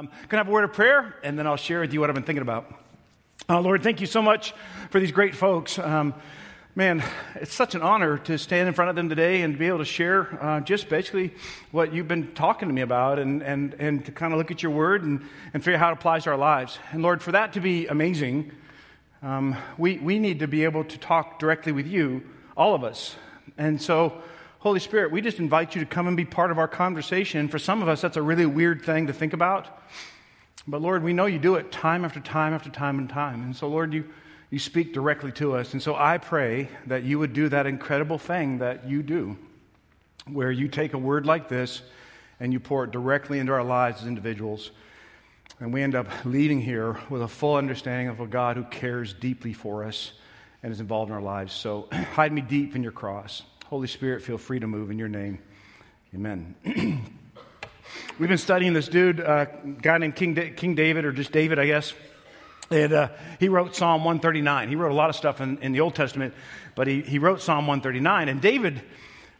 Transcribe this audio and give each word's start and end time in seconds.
Um, 0.00 0.08
can 0.30 0.38
I 0.38 0.40
have 0.40 0.48
a 0.48 0.50
word 0.50 0.64
of 0.64 0.72
prayer? 0.72 1.14
And 1.22 1.38
then 1.38 1.46
I'll 1.46 1.58
share 1.58 1.80
with 1.80 1.92
you 1.92 2.00
what 2.00 2.08
I've 2.08 2.14
been 2.14 2.24
thinking 2.24 2.40
about. 2.40 2.72
Uh, 3.50 3.60
Lord, 3.60 3.82
thank 3.82 4.00
you 4.00 4.06
so 4.06 4.22
much 4.22 4.54
for 4.88 4.98
these 4.98 5.12
great 5.12 5.34
folks. 5.34 5.78
Um, 5.78 6.14
man, 6.74 7.04
it's 7.34 7.52
such 7.52 7.74
an 7.74 7.82
honor 7.82 8.16
to 8.16 8.38
stand 8.38 8.66
in 8.66 8.72
front 8.72 8.88
of 8.88 8.96
them 8.96 9.10
today 9.10 9.42
and 9.42 9.58
be 9.58 9.66
able 9.66 9.76
to 9.76 9.84
share 9.84 10.42
uh, 10.42 10.60
just 10.60 10.88
basically 10.88 11.34
what 11.70 11.92
you've 11.92 12.08
been 12.08 12.32
talking 12.32 12.66
to 12.66 12.74
me 12.74 12.80
about 12.80 13.18
and, 13.18 13.42
and, 13.42 13.74
and 13.74 14.06
to 14.06 14.10
kind 14.10 14.32
of 14.32 14.38
look 14.38 14.50
at 14.50 14.62
your 14.62 14.72
word 14.72 15.02
and, 15.02 15.20
and 15.52 15.62
figure 15.62 15.76
out 15.76 15.80
how 15.80 15.90
it 15.90 15.92
applies 15.92 16.24
to 16.24 16.30
our 16.30 16.38
lives. 16.38 16.78
And 16.92 17.02
Lord, 17.02 17.20
for 17.20 17.32
that 17.32 17.52
to 17.52 17.60
be 17.60 17.86
amazing, 17.86 18.52
um, 19.22 19.54
we, 19.76 19.98
we 19.98 20.18
need 20.18 20.38
to 20.38 20.48
be 20.48 20.64
able 20.64 20.84
to 20.84 20.96
talk 20.96 21.38
directly 21.38 21.72
with 21.72 21.86
you, 21.86 22.22
all 22.56 22.74
of 22.74 22.84
us. 22.84 23.16
And 23.58 23.82
so, 23.82 24.22
Holy 24.60 24.78
Spirit, 24.78 25.10
we 25.10 25.22
just 25.22 25.38
invite 25.38 25.74
you 25.74 25.80
to 25.80 25.86
come 25.86 26.06
and 26.06 26.18
be 26.18 26.26
part 26.26 26.50
of 26.50 26.58
our 26.58 26.68
conversation. 26.68 27.48
For 27.48 27.58
some 27.58 27.80
of 27.80 27.88
us, 27.88 28.02
that's 28.02 28.18
a 28.18 28.22
really 28.22 28.44
weird 28.44 28.82
thing 28.82 29.06
to 29.06 29.12
think 29.14 29.32
about. 29.32 29.66
But 30.68 30.82
Lord, 30.82 31.02
we 31.02 31.14
know 31.14 31.24
you 31.24 31.38
do 31.38 31.54
it 31.54 31.72
time 31.72 32.04
after 32.04 32.20
time 32.20 32.52
after 32.52 32.68
time 32.68 32.98
and 32.98 33.08
time. 33.08 33.42
And 33.42 33.56
so, 33.56 33.68
Lord, 33.68 33.94
you, 33.94 34.04
you 34.50 34.58
speak 34.58 34.92
directly 34.92 35.32
to 35.32 35.56
us. 35.56 35.72
And 35.72 35.82
so 35.82 35.94
I 35.94 36.18
pray 36.18 36.68
that 36.86 37.04
you 37.04 37.18
would 37.18 37.32
do 37.32 37.48
that 37.48 37.64
incredible 37.64 38.18
thing 38.18 38.58
that 38.58 38.86
you 38.86 39.02
do, 39.02 39.38
where 40.30 40.50
you 40.50 40.68
take 40.68 40.92
a 40.92 40.98
word 40.98 41.24
like 41.24 41.48
this 41.48 41.80
and 42.38 42.52
you 42.52 42.60
pour 42.60 42.84
it 42.84 42.90
directly 42.90 43.38
into 43.38 43.54
our 43.54 43.64
lives 43.64 44.02
as 44.02 44.08
individuals. 44.08 44.72
And 45.58 45.72
we 45.72 45.82
end 45.82 45.94
up 45.94 46.06
leaving 46.26 46.60
here 46.60 46.98
with 47.08 47.22
a 47.22 47.28
full 47.28 47.56
understanding 47.56 48.08
of 48.08 48.20
a 48.20 48.26
God 48.26 48.58
who 48.58 48.64
cares 48.64 49.14
deeply 49.14 49.54
for 49.54 49.84
us 49.84 50.12
and 50.62 50.70
is 50.70 50.80
involved 50.80 51.08
in 51.08 51.14
our 51.14 51.22
lives. 51.22 51.54
So 51.54 51.88
hide 51.92 52.30
me 52.30 52.42
deep 52.42 52.76
in 52.76 52.82
your 52.82 52.92
cross. 52.92 53.42
Holy 53.70 53.86
Spirit, 53.86 54.20
feel 54.20 54.36
free 54.36 54.58
to 54.58 54.66
move 54.66 54.90
in 54.90 54.98
your 54.98 55.06
name. 55.06 55.38
Amen. 56.12 56.56
We've 58.18 58.28
been 58.28 58.36
studying 58.36 58.72
this 58.72 58.88
dude, 58.88 59.20
uh, 59.20 59.44
guy 59.80 59.98
named 59.98 60.16
King, 60.16 60.34
da- 60.34 60.50
King 60.50 60.74
David, 60.74 61.04
or 61.04 61.12
just 61.12 61.30
David, 61.30 61.60
I 61.60 61.66
guess. 61.66 61.94
And 62.72 62.92
uh, 62.92 63.10
he 63.38 63.48
wrote 63.48 63.76
Psalm 63.76 64.02
139. 64.02 64.68
He 64.68 64.74
wrote 64.74 64.90
a 64.90 64.94
lot 64.94 65.08
of 65.08 65.14
stuff 65.14 65.40
in, 65.40 65.58
in 65.58 65.70
the 65.70 65.82
Old 65.82 65.94
Testament, 65.94 66.34
but 66.74 66.88
he, 66.88 67.02
he 67.02 67.20
wrote 67.20 67.42
Psalm 67.42 67.68
139. 67.68 68.28
And 68.28 68.40
David, 68.40 68.82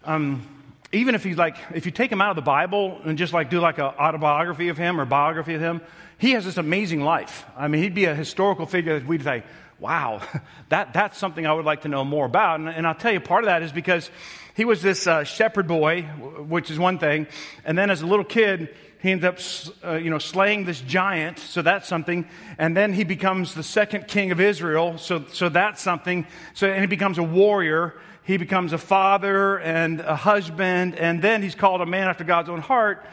um, 0.05 0.46
even 0.92 1.16
if 1.16 1.24
he's 1.24 1.36
like, 1.36 1.56
if 1.74 1.84
you 1.84 1.90
take 1.90 2.12
him 2.12 2.20
out 2.20 2.30
of 2.30 2.36
the 2.36 2.42
Bible 2.42 3.00
and 3.05 3.18
just 3.18 3.33
like 3.33 3.50
do 3.50 3.58
like 3.58 3.78
an 3.78 3.86
autobiography 3.86 4.68
of 4.68 4.78
him 4.78 5.00
or 5.00 5.06
biography 5.06 5.55
of 5.55 5.60
him, 5.60 5.80
he 6.18 6.33
has 6.33 6.44
this 6.44 6.56
amazing 6.56 7.00
life. 7.00 7.44
I 7.56 7.66
mean, 7.66 7.83
he'd 7.83 7.96
be 7.96 8.05
a 8.05 8.14
historical 8.14 8.66
figure 8.66 8.96
that 8.96 9.08
we'd 9.08 9.24
say, 9.24 9.42
wow, 9.81 10.23
that, 10.69 10.92
that's 10.92 11.19
something 11.19 11.47
I 11.47 11.53
would 11.53 11.64
like 11.64 11.83
to 11.83 11.89
know 11.89 12.05
more 12.05 12.27
about. 12.27 12.61
And, 12.61 12.69
and 12.69 12.86
I'll 12.86 12.95
tell 12.95 13.12
you, 13.12 13.20
part 13.20 13.45
of 13.45 13.47
that 13.47 13.62
is 13.62 13.73
because 13.73 14.11
he 14.55 14.64
was 14.64 14.83
this 14.83 15.06
uh, 15.06 15.25
shepherd 15.25 15.67
boy, 15.67 16.03
which 16.03 16.70
is 16.70 16.78
one 16.78 16.98
thing. 16.98 17.27
And 17.64 17.77
then 17.77 17.91
as 17.91 18.03
a 18.03 18.06
little 18.06 18.25
kid, 18.25 18.75
he 19.01 19.11
ends 19.11 19.25
up, 19.25 19.39
uh, 19.83 19.95
you 19.97 20.11
know, 20.11 20.19
slaying 20.19 20.67
this 20.67 20.81
giant, 20.83 21.39
so 21.39 21.62
that's 21.62 21.89
something. 21.89 22.28
And 22.58 22.77
then 22.77 22.92
he 22.92 23.05
becomes 23.05 23.55
the 23.55 23.62
second 23.62 24.08
king 24.08 24.31
of 24.31 24.41
Israel, 24.41 24.98
so, 24.98 25.25
so 25.33 25.48
that's 25.48 25.81
something. 25.81 26.27
So, 26.53 26.69
and 26.69 26.83
he 26.83 26.86
becomes 26.86 27.17
a 27.17 27.23
warrior. 27.23 27.95
He 28.25 28.36
becomes 28.36 28.75
a 28.75 28.78
father 28.78 29.58
and 29.58 30.01
a 30.01 30.14
husband, 30.14 30.95
and 30.97 31.23
then 31.23 31.42
he's 31.42 31.55
called 31.55 31.81
a 31.81 31.86
man 31.86 32.08
after 32.08 32.25
God's 32.25 32.51
own 32.51 32.61
heart. 32.61 33.06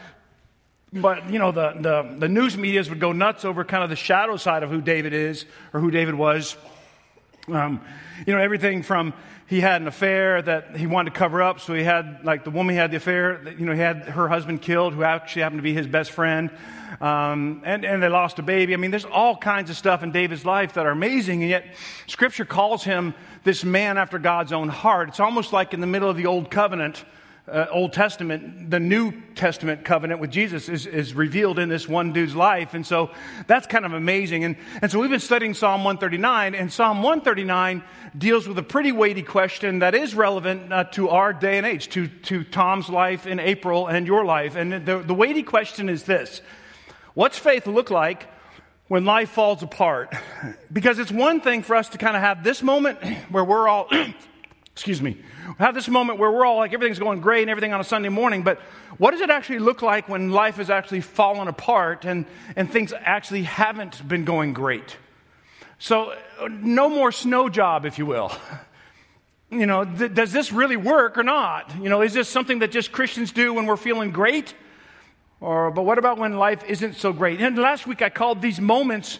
But, 1.01 1.29
you 1.29 1.39
know, 1.39 1.51
the, 1.51 1.73
the, 1.79 2.15
the 2.19 2.27
news 2.27 2.57
medias 2.57 2.89
would 2.89 2.99
go 2.99 3.11
nuts 3.11 3.45
over 3.45 3.63
kind 3.63 3.83
of 3.83 3.89
the 3.89 3.95
shadow 3.95 4.37
side 4.37 4.63
of 4.63 4.69
who 4.69 4.81
David 4.81 5.13
is 5.13 5.45
or 5.73 5.79
who 5.79 5.91
David 5.91 6.15
was. 6.15 6.57
Um, 7.47 7.81
you 8.25 8.33
know, 8.33 8.41
everything 8.41 8.83
from 8.83 9.13
he 9.47 9.61
had 9.61 9.81
an 9.81 9.87
affair 9.87 10.41
that 10.41 10.75
he 10.75 10.87
wanted 10.87 11.13
to 11.13 11.17
cover 11.17 11.41
up, 11.41 11.61
so 11.61 11.73
he 11.73 11.81
had, 11.81 12.19
like, 12.25 12.43
the 12.43 12.49
woman 12.49 12.75
he 12.75 12.77
had 12.77 12.91
the 12.91 12.97
affair, 12.97 13.41
you 13.57 13.65
know, 13.65 13.71
he 13.71 13.79
had 13.79 14.03
her 14.03 14.27
husband 14.27 14.61
killed, 14.61 14.93
who 14.93 15.03
actually 15.03 15.43
happened 15.43 15.59
to 15.59 15.63
be 15.63 15.73
his 15.73 15.87
best 15.87 16.11
friend, 16.11 16.51
um, 16.99 17.61
and, 17.63 17.85
and 17.85 18.03
they 18.03 18.09
lost 18.09 18.39
a 18.39 18.43
baby. 18.43 18.73
I 18.73 18.77
mean, 18.77 18.91
there's 18.91 19.05
all 19.05 19.37
kinds 19.37 19.69
of 19.69 19.77
stuff 19.77 20.03
in 20.03 20.11
David's 20.11 20.43
life 20.43 20.73
that 20.73 20.85
are 20.85 20.91
amazing, 20.91 21.43
and 21.43 21.49
yet 21.49 21.63
Scripture 22.07 22.43
calls 22.43 22.83
him 22.83 23.13
this 23.45 23.63
man 23.63 23.97
after 23.97 24.19
God's 24.19 24.51
own 24.51 24.67
heart. 24.67 25.07
It's 25.07 25.21
almost 25.21 25.53
like 25.53 25.73
in 25.73 25.79
the 25.79 25.87
middle 25.87 26.09
of 26.09 26.17
the 26.17 26.25
Old 26.25 26.51
Covenant 26.51 27.05
uh, 27.47 27.67
Old 27.71 27.93
Testament, 27.93 28.69
the 28.69 28.79
New 28.79 29.13
Testament 29.35 29.85
covenant 29.85 30.19
with 30.19 30.31
Jesus 30.31 30.67
is, 30.67 30.85
is 30.85 31.13
revealed 31.13 31.59
in 31.59 31.69
this 31.69 31.87
one 31.87 32.11
dude's 32.11 32.35
life. 32.35 32.73
And 32.73 32.85
so 32.85 33.11
that's 33.47 33.67
kind 33.67 33.85
of 33.85 33.93
amazing. 33.93 34.43
And, 34.43 34.57
and 34.81 34.91
so 34.91 34.99
we've 34.99 35.09
been 35.09 35.19
studying 35.19 35.53
Psalm 35.53 35.83
139, 35.83 36.55
and 36.55 36.71
Psalm 36.71 37.03
139 37.03 37.83
deals 38.17 38.47
with 38.47 38.57
a 38.57 38.63
pretty 38.63 38.91
weighty 38.91 39.23
question 39.23 39.79
that 39.79 39.95
is 39.95 40.13
relevant 40.13 40.73
uh, 40.73 40.83
to 40.85 41.09
our 41.09 41.31
day 41.31 41.57
and 41.57 41.65
age, 41.65 41.87
to, 41.89 42.07
to 42.07 42.43
Tom's 42.43 42.89
life 42.89 43.25
in 43.25 43.39
April 43.39 43.87
and 43.87 44.05
your 44.05 44.25
life. 44.25 44.55
And 44.55 44.85
the, 44.85 44.99
the 44.99 45.13
weighty 45.13 45.43
question 45.43 45.87
is 45.89 46.03
this 46.03 46.41
What's 47.13 47.39
faith 47.39 47.65
look 47.65 47.89
like 47.89 48.27
when 48.89 49.05
life 49.05 49.29
falls 49.29 49.63
apart? 49.63 50.13
Because 50.71 50.99
it's 50.99 51.11
one 51.11 51.39
thing 51.39 51.63
for 51.63 51.77
us 51.77 51.89
to 51.89 51.97
kind 51.97 52.17
of 52.17 52.21
have 52.21 52.43
this 52.43 52.61
moment 52.61 52.99
where 53.31 53.43
we're 53.43 53.69
all, 53.69 53.87
excuse 54.77 55.01
me, 55.01 55.17
have 55.57 55.73
this 55.73 55.87
moment 55.87 56.19
where 56.19 56.31
we're 56.31 56.45
all 56.45 56.57
like 56.57 56.71
everything's 56.71 56.99
going 56.99 57.19
great 57.19 57.41
and 57.41 57.49
everything 57.49 57.73
on 57.73 57.81
a 57.81 57.83
Sunday 57.83 58.09
morning, 58.09 58.43
but 58.43 58.59
what 58.99 59.09
does 59.09 59.21
it 59.21 59.31
actually 59.31 59.57
look 59.57 59.81
like 59.81 60.07
when 60.07 60.29
life 60.29 60.57
has 60.57 60.69
actually 60.69 61.01
fallen 61.01 61.47
apart 61.47 62.05
and, 62.05 62.27
and 62.55 62.71
things 62.71 62.93
actually 62.95 63.41
haven't 63.41 64.07
been 64.07 64.23
going 64.23 64.53
great? 64.53 64.95
So, 65.79 66.13
no 66.47 66.89
more 66.89 67.11
snow 67.11 67.49
job, 67.49 67.87
if 67.87 67.97
you 67.97 68.05
will. 68.05 68.31
You 69.49 69.65
know, 69.65 69.83
th- 69.83 70.13
does 70.13 70.31
this 70.31 70.51
really 70.51 70.77
work 70.77 71.17
or 71.17 71.23
not? 71.23 71.73
You 71.81 71.89
know, 71.89 72.01
is 72.03 72.13
this 72.13 72.29
something 72.29 72.59
that 72.59 72.69
just 72.69 72.91
Christians 72.91 73.31
do 73.31 73.55
when 73.55 73.65
we're 73.65 73.77
feeling 73.77 74.11
great? 74.11 74.53
Or, 75.39 75.71
but 75.71 75.85
what 75.85 75.97
about 75.97 76.19
when 76.19 76.37
life 76.37 76.63
isn't 76.65 76.97
so 76.97 77.13
great? 77.13 77.41
And 77.41 77.57
last 77.57 77.87
week 77.87 78.03
I 78.03 78.09
called 78.09 78.43
these 78.43 78.61
moments 78.61 79.17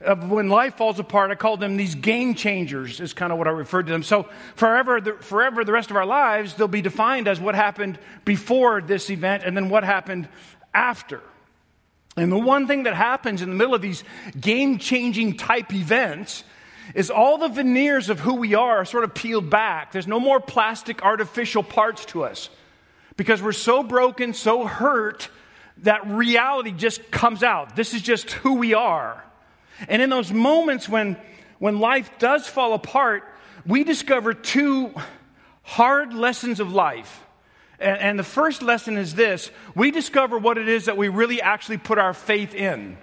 of 0.00 0.30
when 0.30 0.48
life 0.48 0.76
falls 0.76 0.98
apart, 0.98 1.30
I 1.30 1.34
call 1.34 1.56
them 1.56 1.76
these 1.76 1.94
game 1.94 2.34
changers, 2.34 3.00
is 3.00 3.12
kind 3.12 3.32
of 3.32 3.38
what 3.38 3.46
I 3.46 3.50
referred 3.50 3.86
to 3.86 3.92
them. 3.92 4.02
So 4.02 4.28
forever 4.56 5.00
the, 5.00 5.12
forever, 5.14 5.64
the 5.64 5.72
rest 5.72 5.90
of 5.90 5.96
our 5.96 6.06
lives, 6.06 6.54
they'll 6.54 6.68
be 6.68 6.82
defined 6.82 7.28
as 7.28 7.38
what 7.38 7.54
happened 7.54 7.98
before 8.24 8.80
this 8.80 9.10
event 9.10 9.42
and 9.44 9.56
then 9.56 9.68
what 9.68 9.84
happened 9.84 10.28
after. 10.72 11.20
And 12.16 12.32
the 12.32 12.38
one 12.38 12.66
thing 12.66 12.84
that 12.84 12.94
happens 12.94 13.42
in 13.42 13.50
the 13.50 13.54
middle 13.54 13.74
of 13.74 13.82
these 13.82 14.02
game 14.38 14.78
changing 14.78 15.36
type 15.36 15.72
events 15.72 16.44
is 16.94 17.10
all 17.10 17.38
the 17.38 17.48
veneers 17.48 18.08
of 18.08 18.20
who 18.20 18.34
we 18.34 18.54
are 18.54 18.78
are 18.78 18.84
sort 18.84 19.04
of 19.04 19.14
peeled 19.14 19.48
back. 19.50 19.92
There's 19.92 20.08
no 20.08 20.18
more 20.18 20.40
plastic 20.40 21.04
artificial 21.04 21.62
parts 21.62 22.04
to 22.06 22.24
us 22.24 22.48
because 23.16 23.42
we're 23.42 23.52
so 23.52 23.82
broken, 23.82 24.34
so 24.34 24.66
hurt 24.66 25.28
that 25.78 26.06
reality 26.06 26.72
just 26.72 27.10
comes 27.10 27.42
out. 27.42 27.76
This 27.76 27.94
is 27.94 28.02
just 28.02 28.30
who 28.32 28.54
we 28.54 28.74
are. 28.74 29.24
And 29.88 30.02
in 30.02 30.10
those 30.10 30.32
moments 30.32 30.88
when, 30.88 31.16
when 31.58 31.80
life 31.80 32.10
does 32.18 32.46
fall 32.46 32.72
apart, 32.74 33.24
we 33.66 33.84
discover 33.84 34.34
two 34.34 34.94
hard 35.62 36.12
lessons 36.12 36.60
of 36.60 36.72
life. 36.72 37.24
And, 37.78 37.98
and 37.98 38.18
the 38.18 38.24
first 38.24 38.62
lesson 38.62 38.96
is 38.96 39.14
this 39.14 39.50
we 39.74 39.90
discover 39.90 40.38
what 40.38 40.58
it 40.58 40.68
is 40.68 40.86
that 40.86 40.96
we 40.96 41.08
really 41.08 41.40
actually 41.40 41.78
put 41.78 41.98
our 41.98 42.14
faith 42.14 42.54
in. 42.54 42.98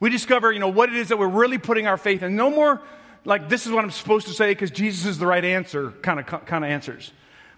We 0.00 0.10
discover, 0.10 0.52
you 0.52 0.58
know, 0.58 0.68
what 0.68 0.88
it 0.88 0.96
is 0.96 1.08
that 1.08 1.18
we're 1.18 1.28
really 1.28 1.58
putting 1.58 1.86
our 1.86 1.96
faith 1.96 2.22
in. 2.22 2.36
No 2.36 2.50
more 2.50 2.82
like 3.24 3.48
this 3.48 3.66
is 3.66 3.72
what 3.72 3.84
I'm 3.84 3.90
supposed 3.90 4.28
to 4.28 4.34
say 4.34 4.50
because 4.50 4.70
Jesus 4.70 5.06
is 5.06 5.18
the 5.18 5.26
right 5.26 5.44
answer 5.44 5.90
kind 6.02 6.20
of 6.20 6.26
kind 6.26 6.64
of 6.64 6.70
answers. 6.70 7.12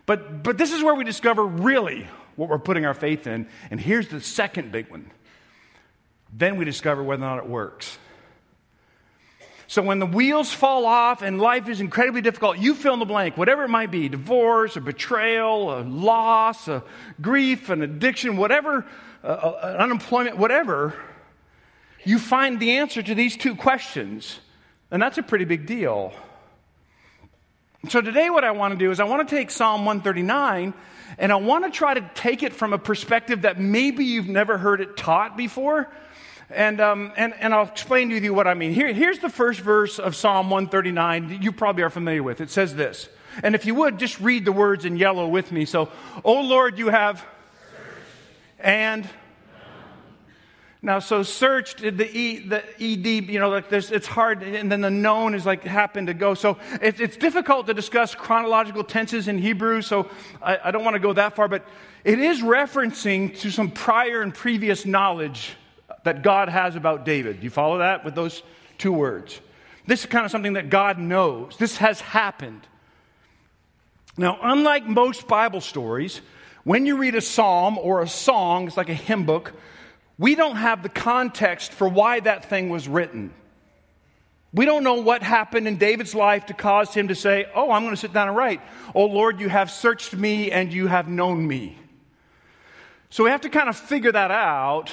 But 0.07 0.43
but 0.43 0.59
this 0.59 0.73
is 0.73 0.83
where 0.83 0.95
we 0.95 1.05
discover 1.05 1.45
really 1.45 2.09
what 2.37 2.49
we're 2.49 2.59
putting 2.59 2.87
our 2.87 2.95
faith 2.95 3.27
in. 3.27 3.49
And 3.71 3.81
here's 3.81 4.09
the 4.09 4.21
second 4.21 4.73
big 4.73 4.91
one. 4.91 5.11
Then 6.33 6.57
we 6.57 6.65
discover 6.65 7.03
whether 7.03 7.23
or 7.23 7.27
not 7.27 7.39
it 7.39 7.49
works. 7.49 7.99
So 9.69 9.83
when 9.83 9.99
the 9.99 10.07
wheels 10.07 10.51
fall 10.51 10.87
off 10.87 11.21
and 11.21 11.39
life 11.39 11.69
is 11.69 11.83
incredibly 11.83 12.23
difficult, 12.23 12.57
you 12.57 12.75
fill 12.75 12.95
in 12.95 13.01
the 13.01 13.05
blank, 13.05 13.37
whatever 13.37 13.65
it 13.65 13.69
might 13.69 13.91
be 13.91 14.09
divorce, 14.09 14.77
a 14.77 14.81
betrayal, 14.81 15.79
a 15.79 15.83
loss, 15.83 16.69
a 16.69 16.83
grief, 17.21 17.69
an 17.69 17.83
addiction, 17.83 18.39
whatever, 18.39 18.87
uh, 19.23 19.27
uh, 19.27 19.77
unemployment, 19.79 20.39
whatever, 20.39 20.95
you 22.03 22.19
find 22.19 22.59
the 22.59 22.79
answer 22.79 23.03
to 23.03 23.15
these 23.15 23.37
two 23.37 23.55
questions. 23.55 24.41
And 24.91 25.03
that's 25.03 25.19
a 25.19 25.23
pretty 25.23 25.45
big 25.45 25.67
deal. 25.67 26.15
So 27.91 28.01
today, 28.01 28.31
what 28.31 28.45
I 28.45 28.53
want 28.53 28.73
to 28.73 28.79
do 28.79 28.91
is 28.91 29.01
I 29.01 29.05
want 29.05 29.29
to 29.29 29.37
take 29.37 29.51
Psalm 29.51 29.85
139 29.85 30.73
and 31.19 31.31
I 31.31 31.37
want 31.37 31.65
to 31.65 31.71
try 31.71 31.93
to 31.93 32.11
take 32.15 32.43
it 32.43 32.55
from 32.55 32.73
a 32.73 32.79
perspective 32.79 33.43
that 33.43 33.61
maybe 33.61 34.07
you've 34.07 34.29
never 34.29 34.57
heard 34.57 34.81
it 34.81 34.97
taught 34.97 35.37
before. 35.37 35.91
And, 36.51 36.81
um, 36.81 37.13
and, 37.17 37.35
and 37.35 37.53
I'll 37.53 37.69
explain 37.69 38.09
to 38.09 38.19
you 38.19 38.33
what 38.33 38.47
I 38.47 38.55
mean. 38.55 38.73
Here, 38.73 38.93
here's 38.93 39.19
the 39.19 39.29
first 39.29 39.61
verse 39.61 39.99
of 39.99 40.17
Psalm 40.17 40.49
139 40.49 41.41
you 41.43 41.53
probably 41.53 41.83
are 41.83 41.91
familiar 41.91 42.23
with. 42.23 42.41
It 42.41 42.51
says 42.51 42.75
this. 42.75 43.09
And 43.43 43.55
if 43.55 43.67
you 43.67 43.75
would, 43.75 43.99
just 43.99 44.19
read 44.21 44.45
the 44.45 44.53
words 44.53 44.85
in 44.85 44.97
yellow 44.97 45.29
with 45.29 45.53
me. 45.53 45.67
So, 45.67 45.91
Oh 46.25 46.41
Lord, 46.41 46.79
you 46.79 46.89
have. 46.89 47.25
And. 48.59 49.09
Now, 50.81 51.01
so 51.01 51.25
searched, 51.25 51.81
the 51.81 52.09
E, 52.09 52.39
the 52.39 52.63
ED, 52.81 53.29
you 53.29 53.41
know, 53.41 53.51
like 53.51 53.69
this, 53.69 53.91
it's 53.91 54.07
hard, 54.07 54.45
and 54.45 54.71
then 54.71 54.81
the 54.81 54.91
known 54.91 55.35
is 55.35 55.45
like 55.45 55.65
happened 55.65 56.07
to 56.07 56.15
go. 56.15 56.35
So 56.35 56.57
it, 56.81 57.01
it's 57.01 57.17
difficult 57.17 57.67
to 57.67 57.75
discuss 57.75 58.15
chronological 58.15 58.85
tenses 58.85 59.27
in 59.27 59.39
Hebrew, 59.39 59.83
so 59.83 60.09
I, 60.41 60.59
I 60.67 60.71
don't 60.71 60.85
want 60.85 60.95
to 60.95 61.01
go 61.01 61.13
that 61.15 61.35
far, 61.35 61.49
but 61.49 61.67
it 62.05 62.21
is 62.21 62.43
referencing 62.43 63.37
to 63.41 63.51
some 63.51 63.73
prior 63.73 64.23
and 64.23 64.33
previous 64.33 64.87
knowledge 64.87 65.57
that 66.09 66.23
God 66.23 66.49
has 66.49 66.75
about 66.75 67.05
David. 67.05 67.41
Do 67.41 67.45
you 67.45 67.51
follow 67.51 67.79
that 67.79 68.03
with 68.03 68.15
those 68.15 68.43
two 68.79 68.95
words? 68.95 69.43
This 69.87 70.01
is 70.01 70.07
kind 70.07 70.25
of 70.25 70.31
something 70.31 70.55
that 70.55 70.71
God 70.71 70.99
knows. 70.99 71.59
This 71.59 71.77
has 71.77 72.01
happened. 72.01 72.63
Now, 74.17 74.39
unlike 74.41 74.87
most 74.87 75.29
Bible 75.29 75.61
stories, 75.61 76.23
when 76.65 76.87
you 76.87 76.97
read 76.97 77.15
a 77.15 77.21
psalm 77.21 77.77
or 77.77 78.01
a 78.01 78.09
song, 78.09 78.69
it's 78.69 78.77
like 78.79 78.89
a 78.89 78.95
hymn 78.95 79.27
book, 79.27 79.53
we 80.19 80.35
don't 80.35 80.57
have 80.57 80.83
the 80.83 80.89
context 80.89 81.73
for 81.73 81.87
why 81.87 82.21
that 82.21 82.47
thing 82.47 82.71
was 82.71 82.89
written. 82.89 83.31
We 84.55 84.65
don't 84.65 84.85
know 84.85 85.03
what 85.03 85.23
happened 85.23 85.69
in 85.69 85.77
David's 85.77 86.15
life 86.15 86.47
to 86.47 86.55
cause 86.55 86.95
him 86.95 87.09
to 87.09 87.15
say, 87.15 87.45
Oh, 87.55 87.71
I'm 87.71 87.83
going 87.83 87.95
to 87.95 88.01
sit 88.01 88.15
down 88.15 88.29
and 88.29 88.37
write. 88.37 88.63
Oh, 88.95 89.05
Lord, 89.05 89.41
you 89.41 89.51
have 89.51 89.71
searched 89.71 90.15
me 90.15 90.51
and 90.53 90.73
you 90.73 90.87
have 90.87 91.07
known 91.07 91.47
me. 91.47 91.77
So 93.11 93.25
we 93.25 93.31
have 93.31 93.43
to 93.43 93.51
kind 93.51 93.69
of 93.69 93.77
figure 93.77 94.13
that 94.13 94.31
out. 94.31 94.91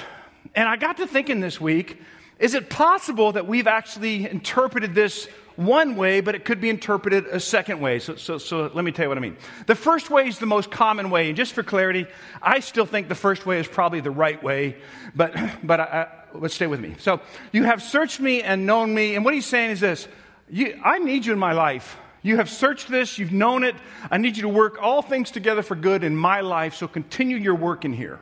And 0.54 0.68
I 0.68 0.76
got 0.76 0.98
to 0.98 1.06
thinking 1.06 1.40
this 1.40 1.60
week 1.60 2.00
is 2.38 2.52
it 2.52 2.68
possible 2.68 3.32
that 3.32 3.46
we've 3.46 3.66
actually 3.66 4.28
interpreted 4.28 4.94
this 4.94 5.26
one 5.56 5.96
way, 5.96 6.20
but 6.20 6.34
it 6.34 6.44
could 6.44 6.60
be 6.60 6.68
interpreted 6.68 7.26
a 7.26 7.40
second 7.40 7.80
way? 7.80 7.98
So, 7.98 8.16
so, 8.16 8.36
so 8.36 8.70
let 8.74 8.84
me 8.84 8.92
tell 8.92 9.06
you 9.06 9.08
what 9.08 9.16
I 9.16 9.22
mean. 9.22 9.38
The 9.66 9.74
first 9.74 10.10
way 10.10 10.28
is 10.28 10.38
the 10.38 10.44
most 10.44 10.70
common 10.70 11.08
way. 11.08 11.28
And 11.28 11.36
just 11.36 11.54
for 11.54 11.62
clarity, 11.62 12.06
I 12.42 12.60
still 12.60 12.84
think 12.84 13.08
the 13.08 13.14
first 13.14 13.46
way 13.46 13.58
is 13.58 13.66
probably 13.66 14.00
the 14.00 14.10
right 14.10 14.42
way, 14.42 14.76
but, 15.14 15.34
but 15.62 15.80
I, 15.80 15.84
I, 15.84 16.08
let's 16.34 16.54
stay 16.54 16.66
with 16.66 16.80
me. 16.80 16.96
So 16.98 17.22
you 17.52 17.64
have 17.64 17.82
searched 17.82 18.20
me 18.20 18.42
and 18.42 18.66
known 18.66 18.94
me. 18.94 19.14
And 19.14 19.24
what 19.24 19.32
he's 19.32 19.46
saying 19.46 19.70
is 19.70 19.80
this 19.80 20.06
you, 20.50 20.78
I 20.84 20.98
need 20.98 21.24
you 21.24 21.32
in 21.32 21.38
my 21.38 21.52
life. 21.52 21.96
You 22.20 22.36
have 22.36 22.50
searched 22.50 22.88
this, 22.88 23.18
you've 23.18 23.32
known 23.32 23.64
it. 23.64 23.76
I 24.10 24.18
need 24.18 24.36
you 24.36 24.42
to 24.42 24.48
work 24.48 24.82
all 24.82 25.00
things 25.00 25.30
together 25.30 25.62
for 25.62 25.76
good 25.76 26.04
in 26.04 26.16
my 26.16 26.40
life, 26.40 26.74
so 26.74 26.88
continue 26.88 27.36
your 27.36 27.54
work 27.54 27.84
in 27.84 27.92
here. 27.92 28.18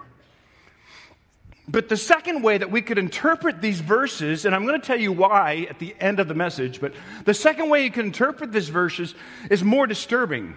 But 1.67 1.89
the 1.89 1.97
second 1.97 2.43
way 2.43 2.59
that 2.59 2.71
we 2.71 2.83
could 2.83 2.99
interpret 2.99 3.63
these 3.63 3.81
verses, 3.81 4.45
and 4.45 4.55
I'm 4.55 4.67
going 4.67 4.79
to 4.79 4.87
tell 4.87 5.01
you 5.01 5.13
why 5.13 5.67
at 5.71 5.79
the 5.79 5.97
end 5.99 6.21
of 6.21 6.29
the 6.29 6.35
message, 6.35 6.81
but 6.81 6.93
the 7.25 7.33
second 7.33 7.71
way 7.71 7.85
you 7.85 7.91
can 7.91 8.07
interpret 8.07 8.53
these 8.53 8.69
verses 8.69 9.15
is 9.51 9.65
more 9.65 9.87
disturbing. 9.87 10.57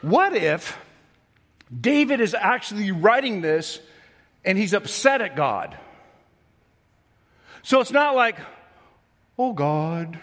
What 0.00 0.34
if 0.34 0.78
David 1.78 2.20
is 2.20 2.34
actually 2.34 2.90
writing 2.90 3.42
this 3.42 3.80
and 4.44 4.56
he's 4.56 4.72
upset 4.72 5.20
at 5.20 5.36
God? 5.36 5.76
So 7.62 7.80
it's 7.80 7.92
not 7.92 8.14
like, 8.14 8.38
oh 9.38 9.52
God, 9.52 10.18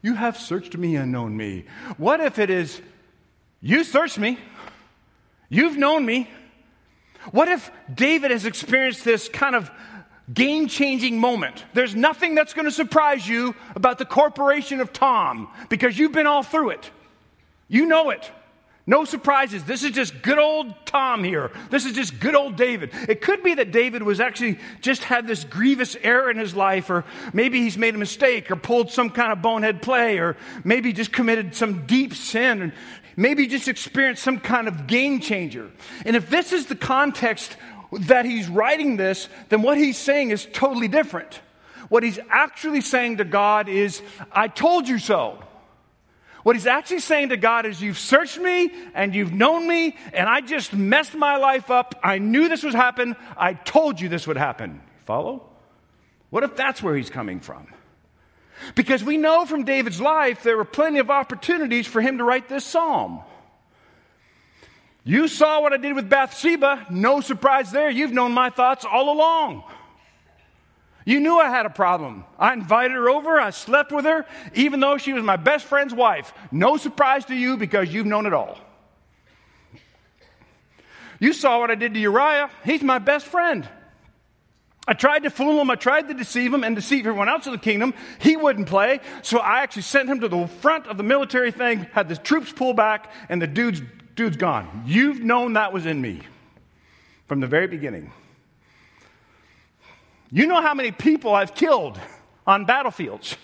you 0.00 0.14
have 0.14 0.36
searched 0.36 0.76
me 0.76 0.94
and 0.94 1.10
known 1.10 1.36
me. 1.36 1.64
What 1.96 2.20
if 2.20 2.38
it 2.38 2.50
is, 2.50 2.80
you 3.60 3.82
searched 3.82 4.18
me, 4.18 4.38
you've 5.48 5.76
known 5.76 6.04
me, 6.04 6.28
what 7.30 7.48
if 7.48 7.70
David 7.92 8.30
has 8.30 8.44
experienced 8.44 9.04
this 9.04 9.28
kind 9.28 9.54
of 9.54 9.70
game 10.32 10.68
changing 10.68 11.18
moment? 11.18 11.64
There's 11.74 11.94
nothing 11.94 12.34
that's 12.34 12.54
going 12.54 12.64
to 12.64 12.72
surprise 12.72 13.26
you 13.26 13.54
about 13.74 13.98
the 13.98 14.04
corporation 14.04 14.80
of 14.80 14.92
Tom 14.92 15.48
because 15.68 15.98
you've 15.98 16.12
been 16.12 16.26
all 16.26 16.42
through 16.42 16.70
it. 16.70 16.90
You 17.68 17.86
know 17.86 18.10
it. 18.10 18.30
No 18.84 19.04
surprises. 19.04 19.62
This 19.62 19.84
is 19.84 19.92
just 19.92 20.22
good 20.22 20.38
old 20.38 20.74
Tom 20.86 21.22
here. 21.22 21.52
This 21.70 21.86
is 21.86 21.92
just 21.92 22.18
good 22.18 22.34
old 22.34 22.56
David. 22.56 22.90
It 23.08 23.20
could 23.20 23.44
be 23.44 23.54
that 23.54 23.70
David 23.70 24.02
was 24.02 24.18
actually 24.18 24.58
just 24.80 25.04
had 25.04 25.28
this 25.28 25.44
grievous 25.44 25.96
error 26.02 26.28
in 26.30 26.36
his 26.36 26.56
life, 26.56 26.90
or 26.90 27.04
maybe 27.32 27.60
he's 27.60 27.78
made 27.78 27.94
a 27.94 27.98
mistake, 27.98 28.50
or 28.50 28.56
pulled 28.56 28.90
some 28.90 29.10
kind 29.10 29.30
of 29.30 29.40
bonehead 29.40 29.82
play, 29.82 30.18
or 30.18 30.36
maybe 30.64 30.92
just 30.92 31.12
committed 31.12 31.54
some 31.54 31.86
deep 31.86 32.12
sin, 32.12 32.60
and 32.60 32.72
maybe 33.16 33.46
just 33.46 33.68
experienced 33.68 34.22
some 34.22 34.38
kind 34.38 34.68
of 34.68 34.86
game 34.86 35.20
changer. 35.20 35.70
And 36.04 36.16
if 36.16 36.30
this 36.30 36.52
is 36.52 36.66
the 36.66 36.76
context 36.76 37.56
that 37.92 38.24
he's 38.24 38.48
writing 38.48 38.96
this, 38.96 39.28
then 39.48 39.62
what 39.62 39.76
he's 39.76 39.98
saying 39.98 40.30
is 40.30 40.46
totally 40.52 40.88
different. 40.88 41.40
What 41.88 42.02
he's 42.02 42.18
actually 42.30 42.80
saying 42.80 43.18
to 43.18 43.24
God 43.24 43.68
is, 43.68 44.00
I 44.30 44.48
told 44.48 44.88
you 44.88 44.98
so. 44.98 45.42
What 46.42 46.56
he's 46.56 46.66
actually 46.66 47.00
saying 47.00 47.28
to 47.28 47.36
God 47.36 47.66
is, 47.66 47.80
You've 47.80 47.98
searched 47.98 48.40
me 48.40 48.72
and 48.94 49.14
you've 49.14 49.32
known 49.32 49.68
me, 49.68 49.96
and 50.12 50.28
I 50.28 50.40
just 50.40 50.72
messed 50.72 51.14
my 51.14 51.36
life 51.36 51.70
up. 51.70 51.94
I 52.02 52.18
knew 52.18 52.48
this 52.48 52.62
would 52.62 52.74
happen. 52.74 53.14
I 53.36 53.54
told 53.54 54.00
you 54.00 54.08
this 54.08 54.26
would 54.26 54.36
happen. 54.36 54.80
Follow? 55.04 55.48
What 56.30 56.42
if 56.44 56.56
that's 56.56 56.82
where 56.82 56.96
he's 56.96 57.10
coming 57.10 57.40
from? 57.40 57.66
Because 58.74 59.02
we 59.02 59.16
know 59.16 59.44
from 59.44 59.64
David's 59.64 60.00
life 60.00 60.42
there 60.42 60.56
were 60.56 60.64
plenty 60.64 60.98
of 60.98 61.10
opportunities 61.10 61.86
for 61.86 62.00
him 62.00 62.18
to 62.18 62.24
write 62.24 62.48
this 62.48 62.64
psalm. 62.64 63.20
You 65.04 65.26
saw 65.26 65.60
what 65.60 65.72
I 65.72 65.78
did 65.78 65.94
with 65.94 66.08
Bathsheba. 66.08 66.86
No 66.90 67.20
surprise 67.20 67.72
there. 67.72 67.90
You've 67.90 68.12
known 68.12 68.32
my 68.32 68.50
thoughts 68.50 68.84
all 68.84 69.12
along. 69.12 69.64
You 71.04 71.18
knew 71.18 71.36
I 71.36 71.48
had 71.48 71.66
a 71.66 71.70
problem. 71.70 72.24
I 72.38 72.52
invited 72.52 72.92
her 72.92 73.10
over. 73.10 73.40
I 73.40 73.50
slept 73.50 73.90
with 73.90 74.04
her, 74.04 74.24
even 74.54 74.78
though 74.78 74.98
she 74.98 75.12
was 75.12 75.24
my 75.24 75.36
best 75.36 75.64
friend's 75.64 75.92
wife. 75.92 76.32
No 76.52 76.76
surprise 76.76 77.24
to 77.24 77.34
you 77.34 77.56
because 77.56 77.92
you've 77.92 78.06
known 78.06 78.26
it 78.26 78.32
all. 78.32 78.58
You 81.18 81.32
saw 81.32 81.58
what 81.58 81.70
I 81.70 81.74
did 81.74 81.94
to 81.94 82.00
Uriah. 82.00 82.50
He's 82.64 82.82
my 82.82 82.98
best 82.98 83.26
friend. 83.26 83.68
I 84.86 84.94
tried 84.94 85.20
to 85.20 85.30
fool 85.30 85.60
him. 85.60 85.70
I 85.70 85.76
tried 85.76 86.08
to 86.08 86.14
deceive 86.14 86.52
him 86.52 86.64
and 86.64 86.74
deceive 86.74 87.06
everyone 87.06 87.28
else 87.28 87.46
in 87.46 87.52
the 87.52 87.58
kingdom. 87.58 87.94
He 88.18 88.36
wouldn't 88.36 88.66
play. 88.66 89.00
So 89.22 89.38
I 89.38 89.62
actually 89.62 89.82
sent 89.82 90.08
him 90.08 90.20
to 90.20 90.28
the 90.28 90.48
front 90.48 90.86
of 90.88 90.96
the 90.96 91.04
military 91.04 91.52
thing, 91.52 91.86
had 91.92 92.08
the 92.08 92.16
troops 92.16 92.52
pull 92.52 92.74
back, 92.74 93.12
and 93.28 93.40
the 93.40 93.46
dude's, 93.46 93.80
dude's 94.16 94.36
gone. 94.36 94.82
You've 94.86 95.20
known 95.20 95.52
that 95.52 95.72
was 95.72 95.86
in 95.86 96.00
me 96.00 96.22
from 97.28 97.40
the 97.40 97.46
very 97.46 97.68
beginning. 97.68 98.12
You 100.32 100.46
know 100.46 100.60
how 100.60 100.74
many 100.74 100.90
people 100.90 101.32
I've 101.32 101.54
killed 101.54 102.00
on 102.46 102.64
battlefields. 102.64 103.36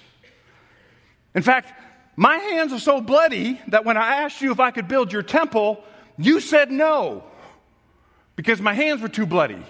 In 1.35 1.43
fact, 1.43 1.73
my 2.17 2.37
hands 2.37 2.73
are 2.73 2.81
so 2.81 3.01
bloody 3.01 3.61
that 3.69 3.85
when 3.85 3.97
I 3.97 4.23
asked 4.23 4.41
you 4.41 4.51
if 4.51 4.59
I 4.59 4.73
could 4.73 4.89
build 4.89 5.13
your 5.13 5.23
temple, 5.23 5.85
you 6.17 6.41
said 6.41 6.73
no 6.73 7.23
because 8.35 8.61
my 8.61 8.75
hands 8.75 9.03
were 9.03 9.09
too 9.09 9.27
bloody. 9.27 9.63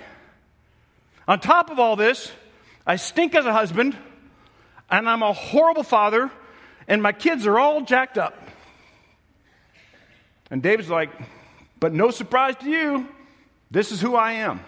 On 1.28 1.38
top 1.38 1.70
of 1.70 1.78
all 1.78 1.94
this, 1.94 2.32
I 2.86 2.96
stink 2.96 3.34
as 3.34 3.44
a 3.44 3.52
husband, 3.52 3.94
and 4.90 5.06
I'm 5.06 5.22
a 5.22 5.34
horrible 5.34 5.82
father, 5.82 6.30
and 6.88 7.02
my 7.02 7.12
kids 7.12 7.46
are 7.46 7.58
all 7.58 7.82
jacked 7.82 8.16
up. 8.16 8.34
And 10.50 10.62
David's 10.62 10.88
like, 10.88 11.10
But 11.78 11.92
no 11.92 12.10
surprise 12.10 12.56
to 12.60 12.70
you, 12.70 13.06
this 13.70 13.92
is 13.92 14.00
who 14.00 14.16
I 14.16 14.32
am. 14.32 14.60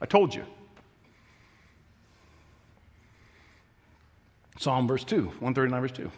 I 0.00 0.06
told 0.06 0.32
you. 0.32 0.44
Psalm 4.60 4.86
verse 4.86 5.02
2, 5.02 5.24
139 5.24 5.80
verse 5.80 5.92
2. 5.92 6.10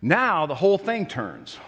Now 0.00 0.46
the 0.46 0.54
whole 0.54 0.78
thing 0.78 1.06
turns. 1.06 1.58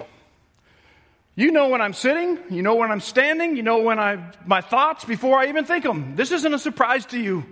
You 1.37 1.51
know 1.51 1.69
when 1.69 1.81
I'm 1.81 1.95
sitting, 1.95 2.39
you 2.49 2.63
know 2.63 2.77
when 2.77 2.93
I'm 2.93 3.01
standing, 3.01 3.57
you 3.57 3.63
know 3.63 3.79
when 3.79 3.99
I 3.99 4.33
my 4.47 4.61
thoughts 4.61 5.05
before 5.05 5.39
I 5.39 5.49
even 5.49 5.65
think 5.65 5.83
them. 5.83 6.15
This 6.15 6.31
isn't 6.31 6.55
a 6.55 6.59
surprise 6.59 7.07
to 7.07 7.19
you. 7.19 7.45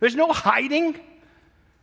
There's 0.00 0.16
no 0.16 0.32
hiding. 0.32 0.98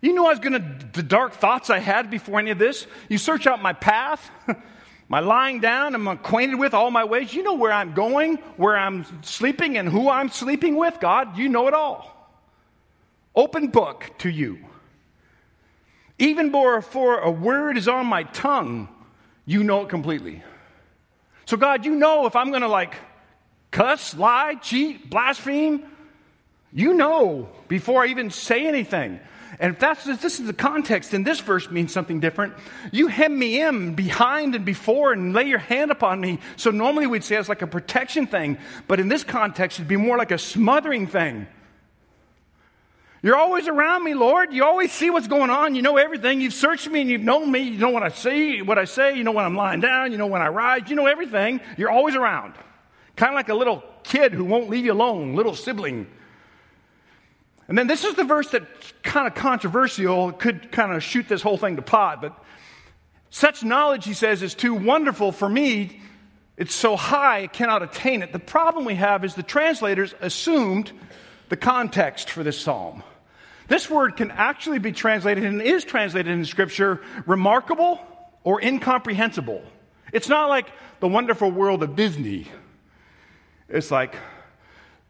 You 0.01 0.13
know 0.13 0.25
I 0.25 0.29
was 0.29 0.39
going 0.39 0.53
to 0.53 0.87
the 0.93 1.03
dark 1.03 1.33
thoughts 1.33 1.69
I 1.69 1.79
had 1.79 2.11
before 2.11 2.39
any 2.39 2.51
of 2.51 2.59
this. 2.59 2.85
You 3.07 3.17
search 3.17 3.47
out 3.47 3.61
my 3.61 3.71
path, 3.71 4.29
my 5.07 5.21
lying 5.21 5.61
down, 5.61 5.95
I'm 5.95 6.07
acquainted 6.07 6.59
with 6.59 6.73
all 6.73 6.91
my 6.91 7.05
ways. 7.05 7.33
You 7.33 7.41
know 7.41 7.53
where 7.53 7.71
I'm 7.71 7.93
going, 7.93 8.35
where 8.57 8.77
I'm 8.77 9.05
sleeping 9.23 9.77
and 9.77 9.87
who 9.87 10.09
I'm 10.09 10.29
sleeping 10.29 10.75
with. 10.75 10.99
God, 10.99 11.37
you 11.37 11.47
know 11.47 11.67
it 11.67 11.73
all. 11.73 12.11
Open 13.33 13.67
book 13.67 14.11
to 14.19 14.29
you. 14.29 14.59
Even 16.19 16.51
before 16.51 17.19
a 17.19 17.31
word 17.31 17.77
is 17.77 17.87
on 17.87 18.05
my 18.05 18.23
tongue, 18.23 18.89
you 19.45 19.63
know 19.63 19.83
it 19.83 19.89
completely. 19.89 20.43
So, 21.45 21.57
God, 21.57 21.85
you 21.85 21.95
know 21.95 22.25
if 22.25 22.35
I'm 22.35 22.49
going 22.49 22.61
to 22.61 22.67
like 22.67 22.95
cuss, 23.71 24.15
lie, 24.15 24.55
cheat, 24.55 25.09
blaspheme, 25.09 25.85
you 26.73 26.93
know 26.93 27.49
before 27.67 28.03
I 28.03 28.07
even 28.07 28.31
say 28.31 28.67
anything. 28.67 29.19
And 29.59 29.73
if 29.73 29.79
that's 29.79 30.05
if 30.07 30.21
this 30.21 30.39
is 30.39 30.47
the 30.47 30.53
context, 30.53 31.11
then 31.11 31.23
this 31.23 31.39
verse 31.39 31.69
means 31.69 31.93
something 31.93 32.19
different. 32.19 32.53
You 32.91 33.07
hem 33.07 33.37
me 33.37 33.61
in 33.61 33.95
behind 33.95 34.55
and 34.55 34.65
before 34.65 35.13
and 35.13 35.33
lay 35.33 35.45
your 35.45 35.59
hand 35.59 35.91
upon 35.91 36.19
me. 36.19 36.39
So 36.57 36.71
normally 36.71 37.07
we'd 37.07 37.23
say 37.23 37.37
it's 37.37 37.47
like 37.47 37.61
a 37.61 37.67
protection 37.67 38.27
thing, 38.27 38.57
but 38.87 38.99
in 38.99 39.07
this 39.07 39.23
context, 39.23 39.79
it'd 39.79 39.87
be 39.87 39.97
more 39.97 40.17
like 40.17 40.31
a 40.31 40.37
smothering 40.37 41.07
thing. 41.07 41.47
You're 43.25 43.37
always 43.37 43.67
around 43.67 44.03
me, 44.03 44.13
Lord. 44.13 44.53
You 44.53 44.63
always 44.65 44.91
see 44.91 45.09
what's 45.09 45.27
going 45.27 45.49
on. 45.49 45.73
You 45.73 45.81
know 45.81 45.97
everything. 45.97 46.41
You've 46.41 46.53
searched 46.53 46.87
me 46.87 47.01
and 47.01 47.09
you've 47.09 47.23
known 47.23 47.51
me. 47.51 47.61
You 47.61 47.79
know 47.79 47.89
what 47.89 48.03
I 48.03 48.09
see, 48.09 48.61
what 48.61 48.77
I 48.77 48.85
say. 48.85 49.17
You 49.17 49.23
know 49.23 49.31
when 49.31 49.45
I'm 49.45 49.55
lying 49.55 49.79
down. 49.79 50.11
You 50.11 50.19
know 50.19 50.27
when 50.27 50.43
I 50.43 50.47
rise. 50.49 50.83
You 50.91 50.95
know 50.95 51.07
everything. 51.07 51.59
You're 51.75 51.89
always 51.89 52.13
around. 52.13 52.53
Kind 53.15 53.31
of 53.31 53.35
like 53.35 53.49
a 53.49 53.55
little 53.55 53.83
kid 54.03 54.31
who 54.31 54.45
won't 54.45 54.69
leave 54.69 54.85
you 54.85 54.93
alone, 54.93 55.33
little 55.33 55.55
sibling. 55.55 56.05
And 57.67 57.75
then 57.75 57.87
this 57.87 58.03
is 58.03 58.13
the 58.13 58.25
verse 58.25 58.51
that's 58.51 58.93
kind 59.01 59.25
of 59.25 59.33
controversial. 59.33 60.29
It 60.29 60.37
could 60.37 60.71
kind 60.71 60.93
of 60.93 61.01
shoot 61.01 61.27
this 61.27 61.41
whole 61.41 61.57
thing 61.57 61.77
to 61.77 61.81
pot. 61.81 62.21
But 62.21 62.37
such 63.31 63.63
knowledge, 63.63 64.05
he 64.05 64.13
says, 64.13 64.43
is 64.43 64.53
too 64.53 64.75
wonderful 64.75 65.31
for 65.31 65.49
me. 65.49 65.99
It's 66.57 66.75
so 66.75 66.95
high, 66.95 67.41
I 67.41 67.47
cannot 67.47 67.81
attain 67.81 68.21
it. 68.21 68.33
The 68.33 68.37
problem 68.37 68.85
we 68.85 68.93
have 68.93 69.25
is 69.25 69.33
the 69.33 69.41
translators 69.41 70.13
assumed 70.21 70.91
the 71.49 71.57
context 71.57 72.29
for 72.29 72.43
this 72.43 72.59
psalm. 72.61 73.01
This 73.67 73.89
word 73.89 74.15
can 74.15 74.31
actually 74.31 74.79
be 74.79 74.91
translated 74.91 75.43
and 75.43 75.61
is 75.61 75.83
translated 75.83 76.31
in 76.31 76.45
Scripture 76.45 77.01
remarkable 77.25 77.99
or 78.43 78.61
incomprehensible. 78.61 79.63
It's 80.13 80.29
not 80.29 80.49
like 80.49 80.67
the 80.99 81.07
wonderful 81.07 81.51
world 81.51 81.83
of 81.83 81.95
Disney. 81.95 82.47
It's 83.67 83.89
like, 83.89 84.15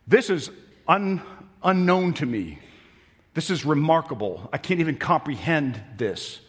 this 0.08 0.30
is 0.30 0.50
un, 0.88 1.22
unknown 1.64 2.14
to 2.16 2.26
me. 2.26 2.60
This 3.34 3.50
is 3.50 3.66
remarkable. 3.66 4.50
I 4.54 4.58
can't 4.58 4.80
even 4.80 4.98
comprehend 4.98 5.82
this. 5.98 6.40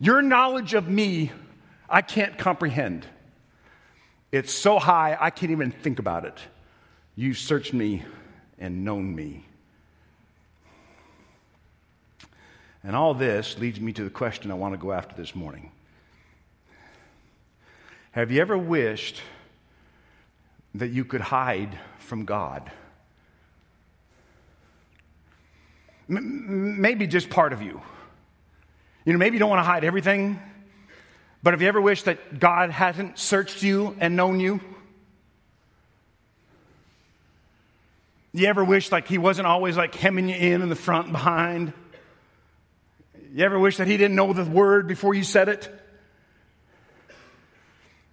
Your 0.00 0.22
knowledge 0.22 0.74
of 0.74 0.88
me, 0.88 1.30
I 1.88 2.02
can't 2.02 2.36
comprehend. 2.36 3.06
It's 4.32 4.52
so 4.52 4.78
high, 4.78 5.16
I 5.18 5.30
can't 5.30 5.52
even 5.52 5.70
think 5.70 6.00
about 6.00 6.24
it. 6.24 6.38
You've 7.14 7.38
searched 7.38 7.72
me 7.72 8.04
and 8.58 8.84
known 8.84 9.14
me. 9.14 9.45
And 12.86 12.94
all 12.94 13.14
this 13.14 13.58
leads 13.58 13.80
me 13.80 13.92
to 13.94 14.04
the 14.04 14.10
question 14.10 14.52
I 14.52 14.54
want 14.54 14.72
to 14.74 14.78
go 14.78 14.92
after 14.92 15.16
this 15.16 15.34
morning. 15.34 15.72
Have 18.12 18.30
you 18.30 18.40
ever 18.40 18.56
wished 18.56 19.20
that 20.76 20.90
you 20.90 21.04
could 21.04 21.20
hide 21.20 21.76
from 21.98 22.24
God? 22.24 22.70
M- 26.08 26.80
maybe 26.80 27.08
just 27.08 27.28
part 27.28 27.52
of 27.52 27.60
you. 27.60 27.82
You 29.04 29.12
know, 29.12 29.18
maybe 29.18 29.34
you 29.34 29.40
don't 29.40 29.50
want 29.50 29.60
to 29.60 29.68
hide 29.68 29.82
everything, 29.82 30.40
but 31.42 31.54
have 31.54 31.62
you 31.62 31.66
ever 31.66 31.80
wished 31.80 32.04
that 32.04 32.38
God 32.38 32.70
hadn't 32.70 33.18
searched 33.18 33.64
you 33.64 33.96
and 33.98 34.14
known 34.14 34.38
you? 34.38 34.60
You 38.32 38.46
ever 38.46 38.64
wish 38.64 38.92
like 38.92 39.08
he 39.08 39.18
wasn't 39.18 39.48
always 39.48 39.76
like 39.76 39.92
hemming 39.96 40.28
you 40.28 40.36
in 40.36 40.62
in 40.62 40.68
the 40.68 40.76
front 40.76 41.06
and 41.06 41.12
behind? 41.12 41.72
You 43.36 43.44
ever 43.44 43.58
wish 43.58 43.76
that 43.76 43.86
he 43.86 43.98
didn't 43.98 44.16
know 44.16 44.32
the 44.32 44.46
word 44.46 44.88
before 44.88 45.12
you 45.12 45.22
said 45.22 45.50
it? 45.50 45.68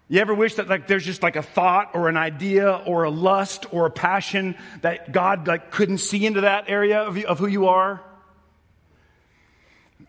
You 0.09 0.19
ever 0.19 0.33
wish 0.33 0.55
that 0.55 0.67
like 0.67 0.85
there's 0.85 1.05
just 1.05 1.23
like 1.23 1.37
a 1.37 1.41
thought 1.41 1.91
or 1.93 2.09
an 2.09 2.17
idea 2.17 2.69
or 2.85 3.03
a 3.03 3.09
lust 3.09 3.65
or 3.71 3.85
a 3.85 3.89
passion 3.89 4.57
that 4.81 5.13
God 5.13 5.47
like 5.47 5.71
couldn't 5.71 5.99
see 5.99 6.25
into 6.25 6.41
that 6.41 6.65
area 6.67 7.03
of, 7.03 7.15
you, 7.15 7.25
of 7.25 7.39
who 7.39 7.47
you 7.47 7.67
are? 7.67 8.03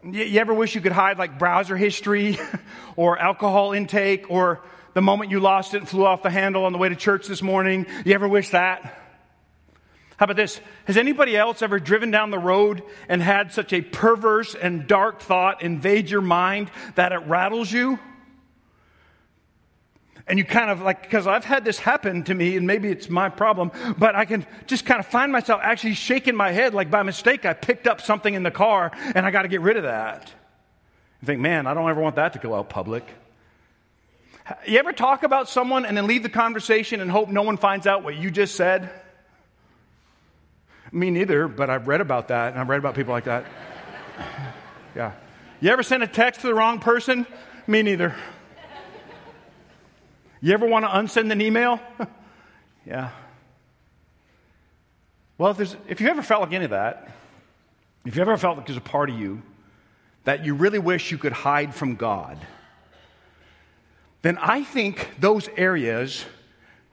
You, 0.03 0.25
you 0.25 0.41
ever 0.41 0.53
wish 0.53 0.75
you 0.75 0.81
could 0.81 0.91
hide 0.91 1.17
like 1.17 1.39
browser 1.39 1.77
history 1.77 2.37
or 2.97 3.17
alcohol 3.17 3.73
intake 3.73 4.29
or 4.33 4.63
the 4.95 5.01
moment 5.01 5.31
you 5.31 5.39
lost 5.39 5.75
it 5.75 5.77
and 5.77 5.89
flew 5.89 6.05
off 6.05 6.25
the 6.25 6.31
handle 6.31 6.65
on 6.65 6.73
the 6.73 6.79
way 6.79 6.89
to 6.89 6.97
church 6.97 7.29
this 7.29 7.41
morning? 7.41 7.87
You 8.05 8.15
ever 8.15 8.27
wish 8.27 8.49
that? 8.49 9.04
How 10.17 10.25
about 10.25 10.37
this? 10.37 10.61
Has 10.85 10.97
anybody 10.97 11.37
else 11.37 11.61
ever 11.61 11.81
driven 11.81 12.11
down 12.11 12.31
the 12.31 12.39
road 12.39 12.83
and 13.09 13.21
had 13.21 13.53
such 13.53 13.73
a 13.73 13.81
perverse 13.81 14.55
and 14.55 14.87
dark 14.87 15.21
thought 15.21 15.63
invade 15.63 16.09
your 16.09 16.21
mind 16.21 16.71
that 16.95 17.13
it 17.13 17.27
rattles 17.27 17.73
you? 17.73 17.99
And 20.27 20.39
you 20.39 20.45
kind 20.45 20.71
of 20.71 20.81
like, 20.81 21.03
because 21.03 21.27
I've 21.27 21.45
had 21.45 21.65
this 21.65 21.79
happen 21.79 22.23
to 22.25 22.35
me, 22.35 22.57
and 22.57 22.67
maybe 22.67 22.89
it's 22.89 23.11
my 23.11 23.29
problem, 23.29 23.73
but 23.99 24.15
I 24.15 24.25
can 24.25 24.47
just 24.67 24.87
kind 24.87 24.99
of 24.99 25.07
find 25.07 25.31
myself 25.31 25.61
actually 25.63 25.95
shaking 25.95 26.35
my 26.35 26.51
head 26.51 26.73
like 26.73 26.91
by 26.91 27.03
mistake 27.03 27.45
I 27.45 27.53
picked 27.53 27.87
up 27.87 28.01
something 28.01 28.33
in 28.33 28.43
the 28.43 28.51
car 28.51 28.93
and 29.15 29.27
I 29.27 29.31
got 29.31 29.43
to 29.43 29.49
get 29.49 29.61
rid 29.61 29.77
of 29.77 29.83
that. 29.83 30.33
You 31.21 31.27
think, 31.27 31.41
man, 31.41 31.67
I 31.67 31.75
don't 31.75 31.89
ever 31.91 32.01
want 32.01 32.17
that 32.17 32.35
to 32.35 32.39
go 32.39 32.55
out 32.55 32.71
public. 32.71 33.05
You 34.67 34.79
ever 34.79 34.93
talk 34.93 35.25
about 35.25 35.49
someone 35.49 35.85
and 35.85 35.97
then 35.97 36.07
leave 36.07 36.23
the 36.23 36.29
conversation 36.29 37.01
and 37.01 37.11
hope 37.11 37.29
no 37.29 37.43
one 37.43 37.57
finds 37.57 37.87
out 37.87 38.03
what 38.03 38.17
you 38.17 38.31
just 38.31 38.55
said? 38.55 38.91
Me 40.95 41.11
neither, 41.11 41.49
but 41.49 41.71
I've 41.71 41.89
read 41.89 42.01
about 42.01 42.29
that, 42.29 42.53
and 42.53 42.61
I've 42.61 42.69
read 42.69 42.79
about 42.79 42.95
people 42.95 43.13
like 43.13 43.25
that. 43.25 43.45
yeah. 44.95 45.11
You 45.61 45.71
ever 45.71 45.83
send 45.83 46.05
a 46.05 46.07
text 46.07 46.43
to 46.43 46.47
the 46.47 46.55
wrong 46.55 46.79
person? 46.79 47.27
Me 47.67 47.83
neither. 47.83 48.15
You 50.41 50.53
ever 50.53 50.67
want 50.67 50.85
to 50.85 50.89
unsend 50.89 51.33
an 51.33 51.41
email? 51.41 51.81
yeah. 52.87 53.11
Well, 55.37 55.51
if, 55.51 55.57
there's, 55.57 55.77
if 55.89 56.01
you 56.01 56.09
ever 56.09 56.23
felt 56.23 56.43
like 56.43 56.53
any 56.53 56.67
of 56.67 56.71
that, 56.71 57.11
if 58.07 58.15
you 58.15 58.23
ever 58.23 58.37
felt 58.37 58.59
like 58.59 58.67
there's 58.67 58.77
a 58.77 58.81
part 58.81 59.11
of 59.11 59.19
you 59.19 59.43
that 60.23 60.45
you 60.45 60.55
really 60.55 60.79
wish 60.79 61.11
you 61.11 61.19
could 61.19 61.33
hide 61.33 61.75
from 61.75 61.97
God, 61.97 62.39
then 64.23 64.39
I 64.39 64.63
think 64.63 65.09
those 65.19 65.49
areas 65.57 66.25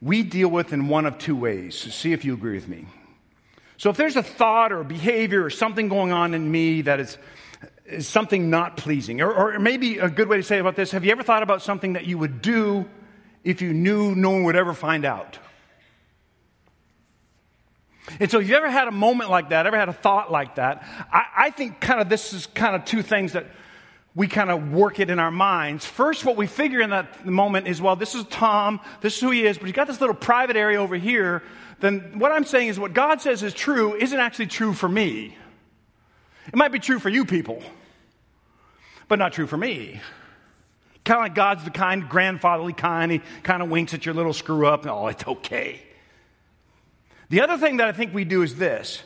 we 0.00 0.24
deal 0.24 0.48
with 0.48 0.72
in 0.72 0.88
one 0.88 1.06
of 1.06 1.18
two 1.18 1.36
ways. 1.36 1.76
See 1.76 2.12
if 2.12 2.24
you 2.24 2.34
agree 2.34 2.54
with 2.54 2.66
me. 2.66 2.86
So 3.82 3.90
if 3.90 3.96
there's 3.96 4.14
a 4.14 4.22
thought 4.22 4.70
or 4.70 4.84
behavior 4.84 5.42
or 5.42 5.50
something 5.50 5.88
going 5.88 6.12
on 6.12 6.34
in 6.34 6.48
me 6.48 6.82
that 6.82 7.00
is, 7.00 7.18
is 7.84 8.06
something 8.06 8.48
not 8.48 8.76
pleasing, 8.76 9.20
or, 9.20 9.34
or 9.34 9.58
maybe 9.58 9.98
a 9.98 10.08
good 10.08 10.28
way 10.28 10.36
to 10.36 10.42
say 10.44 10.60
about 10.60 10.76
this, 10.76 10.92
have 10.92 11.04
you 11.04 11.10
ever 11.10 11.24
thought 11.24 11.42
about 11.42 11.62
something 11.62 11.94
that 11.94 12.06
you 12.06 12.16
would 12.16 12.40
do 12.42 12.88
if 13.42 13.60
you 13.60 13.72
knew 13.72 14.14
no 14.14 14.30
one 14.30 14.44
would 14.44 14.54
ever 14.54 14.72
find 14.72 15.04
out? 15.04 15.36
And 18.20 18.30
so, 18.30 18.38
if 18.38 18.48
you 18.48 18.54
ever 18.54 18.70
had 18.70 18.86
a 18.86 18.92
moment 18.92 19.30
like 19.30 19.48
that, 19.48 19.66
ever 19.66 19.76
had 19.76 19.88
a 19.88 19.92
thought 19.92 20.30
like 20.30 20.54
that, 20.54 20.86
I, 21.12 21.24
I 21.36 21.50
think 21.50 21.80
kind 21.80 22.00
of 22.00 22.08
this 22.08 22.32
is 22.32 22.46
kind 22.46 22.76
of 22.76 22.84
two 22.84 23.02
things 23.02 23.32
that 23.32 23.46
we 24.14 24.28
kind 24.28 24.52
of 24.52 24.72
work 24.72 25.00
it 25.00 25.10
in 25.10 25.18
our 25.18 25.32
minds. 25.32 25.84
First, 25.84 26.24
what 26.24 26.36
we 26.36 26.46
figure 26.46 26.82
in 26.82 26.90
that 26.90 27.26
moment 27.26 27.66
is, 27.66 27.82
well, 27.82 27.96
this 27.96 28.14
is 28.14 28.22
Tom, 28.26 28.78
this 29.00 29.16
is 29.16 29.20
who 29.20 29.32
he 29.32 29.44
is, 29.44 29.58
but 29.58 29.66
he's 29.66 29.74
got 29.74 29.88
this 29.88 30.00
little 30.00 30.14
private 30.14 30.54
area 30.54 30.80
over 30.80 30.94
here 30.94 31.42
then 31.82 32.18
what 32.20 32.30
I'm 32.30 32.44
saying 32.44 32.68
is 32.68 32.78
what 32.78 32.94
God 32.94 33.20
says 33.20 33.42
is 33.42 33.52
true 33.52 33.94
isn't 33.96 34.18
actually 34.18 34.46
true 34.46 34.72
for 34.72 34.88
me. 34.88 35.36
It 36.46 36.54
might 36.54 36.70
be 36.70 36.78
true 36.78 37.00
for 37.00 37.08
you 37.08 37.24
people, 37.24 37.60
but 39.08 39.18
not 39.18 39.32
true 39.32 39.48
for 39.48 39.56
me. 39.56 40.00
Kind 41.04 41.18
of 41.18 41.24
like 41.24 41.34
God's 41.34 41.64
the 41.64 41.70
kind, 41.70 42.08
grandfatherly 42.08 42.72
kind. 42.72 43.10
He 43.10 43.20
kind 43.42 43.62
of 43.62 43.68
winks 43.68 43.92
at 43.94 44.06
your 44.06 44.14
little 44.14 44.32
screw 44.32 44.68
up. 44.68 44.82
And 44.82 44.90
oh, 44.90 45.08
it's 45.08 45.26
okay. 45.26 45.82
The 47.28 47.40
other 47.40 47.58
thing 47.58 47.78
that 47.78 47.88
I 47.88 47.92
think 47.92 48.14
we 48.14 48.24
do 48.24 48.42
is 48.42 48.54
this. 48.54 49.02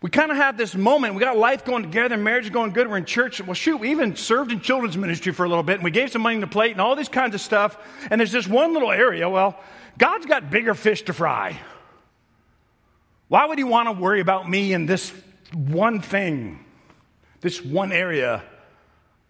We 0.00 0.08
kind 0.08 0.30
of 0.30 0.38
have 0.38 0.56
this 0.56 0.74
moment. 0.74 1.14
We 1.14 1.20
got 1.20 1.36
life 1.36 1.64
going 1.66 1.82
together, 1.82 2.16
marriage 2.16 2.44
is 2.44 2.50
going 2.50 2.72
good. 2.72 2.88
We're 2.88 2.96
in 2.96 3.04
church. 3.04 3.42
Well, 3.42 3.52
shoot, 3.52 3.78
we 3.78 3.90
even 3.90 4.16
served 4.16 4.50
in 4.50 4.60
children's 4.60 4.96
ministry 4.96 5.32
for 5.32 5.44
a 5.44 5.48
little 5.48 5.64
bit, 5.64 5.74
and 5.74 5.84
we 5.84 5.90
gave 5.90 6.10
some 6.10 6.22
money 6.22 6.40
to 6.40 6.46
plate 6.46 6.72
and 6.72 6.80
all 6.80 6.96
these 6.96 7.08
kinds 7.10 7.34
of 7.34 7.42
stuff. 7.42 7.76
And 8.10 8.18
there's 8.18 8.32
this 8.32 8.46
one 8.46 8.72
little 8.72 8.92
area. 8.92 9.28
Well, 9.28 9.58
God's 9.98 10.24
got 10.24 10.50
bigger 10.50 10.72
fish 10.72 11.02
to 11.02 11.12
fry. 11.12 11.58
Why 13.28 13.44
would 13.44 13.58
he 13.58 13.64
want 13.64 13.88
to 13.88 13.92
worry 13.92 14.20
about 14.20 14.48
me 14.48 14.72
in 14.72 14.86
this 14.86 15.12
one 15.54 16.00
thing, 16.00 16.64
this 17.40 17.62
one 17.62 17.92
area 17.92 18.42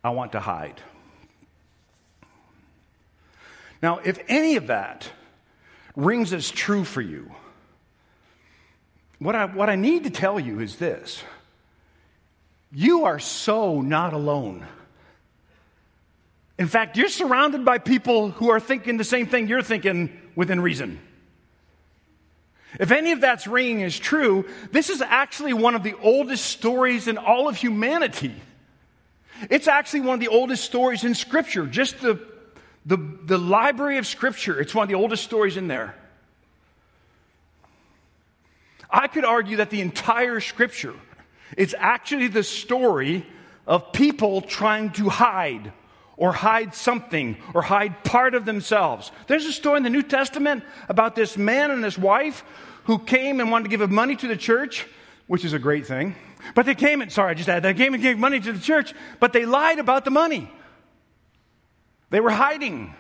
I 0.03 0.11
want 0.11 0.33
to 0.33 0.41
hide? 0.41 0.81
Now, 3.83 3.99
if 3.99 4.19
any 4.29 4.57
of 4.57 4.69
that 4.69 5.11
rings 5.95 6.33
as 6.33 6.51
true 6.51 6.85
for 6.85 7.01
you, 7.01 7.31
what 9.19 9.35
I, 9.35 9.47
what 9.47 9.69
I 9.69 9.75
need 9.77 10.05
to 10.05 10.11
tell 10.11 10.39
you 10.39 10.61
is 10.61 10.77
this 10.77 11.23
you 12.71 13.05
are 13.05 13.19
so 13.19 13.81
not 13.81 14.13
alone. 14.13 14.67
In 16.59 16.67
fact, 16.67 16.97
you're 16.97 17.09
surrounded 17.09 17.65
by 17.65 17.79
people 17.79 18.31
who 18.31 18.51
are 18.51 18.61
thinking 18.61 18.97
the 18.97 19.05
same 19.05 19.27
thing 19.27 19.49
you're 19.49 19.63
thinking 19.63 20.21
within 20.35 20.61
reason. 20.61 21.01
If 22.79 22.91
any 22.91 23.13
of 23.13 23.21
that's 23.21 23.47
ringing 23.47 23.81
is 23.81 23.99
true, 23.99 24.47
this 24.73 24.91
is 24.91 25.01
actually 25.01 25.53
one 25.53 25.75
of 25.75 25.83
the 25.83 25.95
oldest 26.03 26.45
stories 26.47 27.09
in 27.09 27.17
all 27.17 27.49
of 27.49 27.57
humanity. 27.57 28.35
It's 29.51 29.69
actually 29.69 30.01
one 30.01 30.15
of 30.15 30.21
the 30.21 30.29
oldest 30.29 30.65
stories 30.65 31.05
in 31.05 31.15
Scripture, 31.15 31.67
just 31.67 32.01
the, 32.01 32.21
the, 32.85 32.97
the 32.97 33.39
library 33.39 33.99
of 33.99 34.07
Scripture. 34.07 34.61
It's 34.61 34.75
one 34.75 34.83
of 34.83 34.89
the 34.89 34.97
oldest 34.97 35.25
stories 35.25 35.57
in 35.57 35.69
there. 35.69 35.95
I 38.91 39.07
could 39.07 39.25
argue 39.25 39.59
that 39.59 39.71
the 39.71 39.81
entire 39.81 40.41
Scripture 40.41 40.95
is 41.57 41.75
actually 41.79 42.29
the 42.29 42.43
story 42.43 43.27
of 43.67 43.93
people 43.93 44.41
trying 44.41 44.91
to 44.93 45.09
hide 45.09 45.73
or 46.19 46.33
hide 46.33 46.75
something 46.75 47.37
or 47.55 47.63
hide 47.63 48.05
part 48.05 48.35
of 48.35 48.45
themselves. 48.45 49.11
There's 49.29 49.47
a 49.47 49.53
story 49.53 49.79
in 49.79 49.85
the 49.85 49.91
New 49.91 50.03
Testament 50.03 50.65
about 50.89 51.15
this 51.15 51.39
man 51.39 51.71
and 51.71 51.83
his 51.83 51.97
wife 51.97 52.45
who 52.85 52.99
came 52.99 53.41
and 53.41 53.51
wanted 53.51 53.71
to 53.71 53.77
give 53.77 53.89
money 53.91 54.17
to 54.17 54.29
the 54.29 54.37
church, 54.37 54.87
which 55.29 55.45
is 55.45 55.53
a 55.53 55.59
great 55.59 55.87
thing. 55.87 56.17
But 56.55 56.67
they 56.67 56.75
came 56.75 57.01
and, 57.01 57.11
sorry, 57.11 57.31
I 57.31 57.35
just 57.35 57.49
added, 57.49 57.63
they 57.63 57.75
came 57.75 57.95
and 57.95 58.03
gave 58.03 58.19
money 58.19 58.41
to 58.41 58.53
the 58.53 58.59
church, 58.59 58.95
but 59.21 59.33
they 59.33 59.47
lied 59.47 59.79
about 59.79 60.05
the 60.05 60.11
money. 60.11 60.51
They 62.11 62.21
were 62.21 62.31
hiding. 62.31 62.95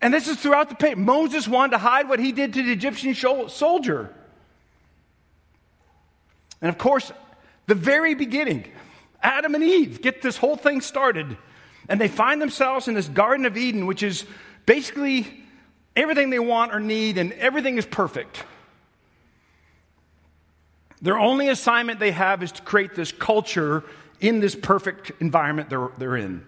And 0.00 0.14
this 0.14 0.28
is 0.28 0.38
throughout 0.38 0.68
the 0.68 0.76
paper. 0.76 1.00
Moses 1.00 1.48
wanted 1.48 1.72
to 1.72 1.78
hide 1.78 2.08
what 2.08 2.20
he 2.20 2.30
did 2.30 2.54
to 2.54 2.62
the 2.62 2.72
Egyptian 2.72 3.14
soldier. 3.14 4.14
And 6.62 6.68
of 6.68 6.78
course, 6.78 7.10
the 7.66 7.74
very 7.74 8.14
beginning, 8.14 8.70
Adam 9.22 9.54
and 9.54 9.62
Eve 9.62 10.00
get 10.00 10.22
this 10.22 10.36
whole 10.36 10.56
thing 10.56 10.80
started, 10.80 11.36
and 11.88 12.00
they 12.00 12.08
find 12.08 12.40
themselves 12.40 12.88
in 12.88 12.94
this 12.94 13.08
Garden 13.08 13.46
of 13.46 13.56
Eden, 13.56 13.86
which 13.86 14.02
is 14.02 14.24
basically 14.66 15.44
everything 15.96 16.30
they 16.30 16.38
want 16.38 16.74
or 16.74 16.80
need, 16.80 17.18
and 17.18 17.32
everything 17.34 17.76
is 17.78 17.86
perfect. 17.86 18.44
Their 21.02 21.18
only 21.18 21.48
assignment 21.48 21.98
they 21.98 22.10
have 22.12 22.42
is 22.42 22.52
to 22.52 22.62
create 22.62 22.94
this 22.94 23.12
culture 23.12 23.84
in 24.20 24.40
this 24.40 24.54
perfect 24.54 25.12
environment 25.20 25.70
they're, 25.70 25.88
they're 25.98 26.16
in. 26.16 26.44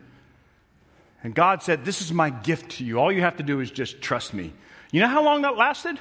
And 1.23 1.35
God 1.35 1.63
said, 1.63 1.85
This 1.85 2.03
is 2.03 2.13
my 2.13 2.31
gift 2.31 2.73
to 2.73 2.85
you. 2.85 2.99
All 2.99 3.11
you 3.11 3.23
have 3.23 3.37
to 3.37 3.43
do 3.43 3.61
is 3.61 3.71
just 3.71 4.01
trust 4.01 4.35
me. 4.35 4.53
You 4.91 5.01
know 5.01 5.09
how 5.09 5.25
long 5.25 5.43
that 5.43 5.57
lasted? 5.57 5.99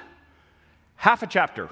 Half 0.96 1.24
a 1.24 1.28
chapter. 1.28 1.70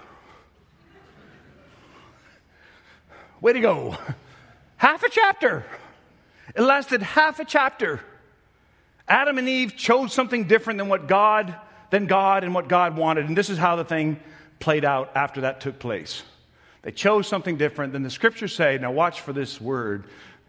Way 3.41 3.53
to 3.53 3.59
go. 3.59 3.97
Half 4.79 5.03
a 5.03 5.09
chapter. 5.09 5.65
It 6.55 6.61
lasted 6.61 7.01
half 7.01 7.41
a 7.41 7.45
chapter. 7.45 7.99
Adam 9.09 9.37
and 9.37 9.49
Eve 9.49 9.75
chose 9.75 10.13
something 10.13 10.45
different 10.45 10.77
than 10.77 10.87
what 10.87 11.05
God, 11.05 11.53
than 11.89 12.05
God 12.05 12.45
and 12.45 12.53
what 12.53 12.69
God 12.69 12.95
wanted. 12.95 13.25
And 13.25 13.37
this 13.37 13.49
is 13.49 13.57
how 13.57 13.75
the 13.75 13.83
thing 13.83 14.21
played 14.61 14.85
out 14.85 15.11
after 15.15 15.41
that 15.41 15.59
took 15.59 15.79
place. 15.79 16.23
They 16.81 16.91
chose 16.91 17.27
something 17.27 17.57
different 17.57 17.91
than 17.91 18.03
the 18.03 18.09
scriptures 18.09 18.55
say. 18.55 18.77
Now, 18.77 18.93
watch 18.93 19.19
for 19.19 19.33
this 19.33 19.59
word 19.59 20.05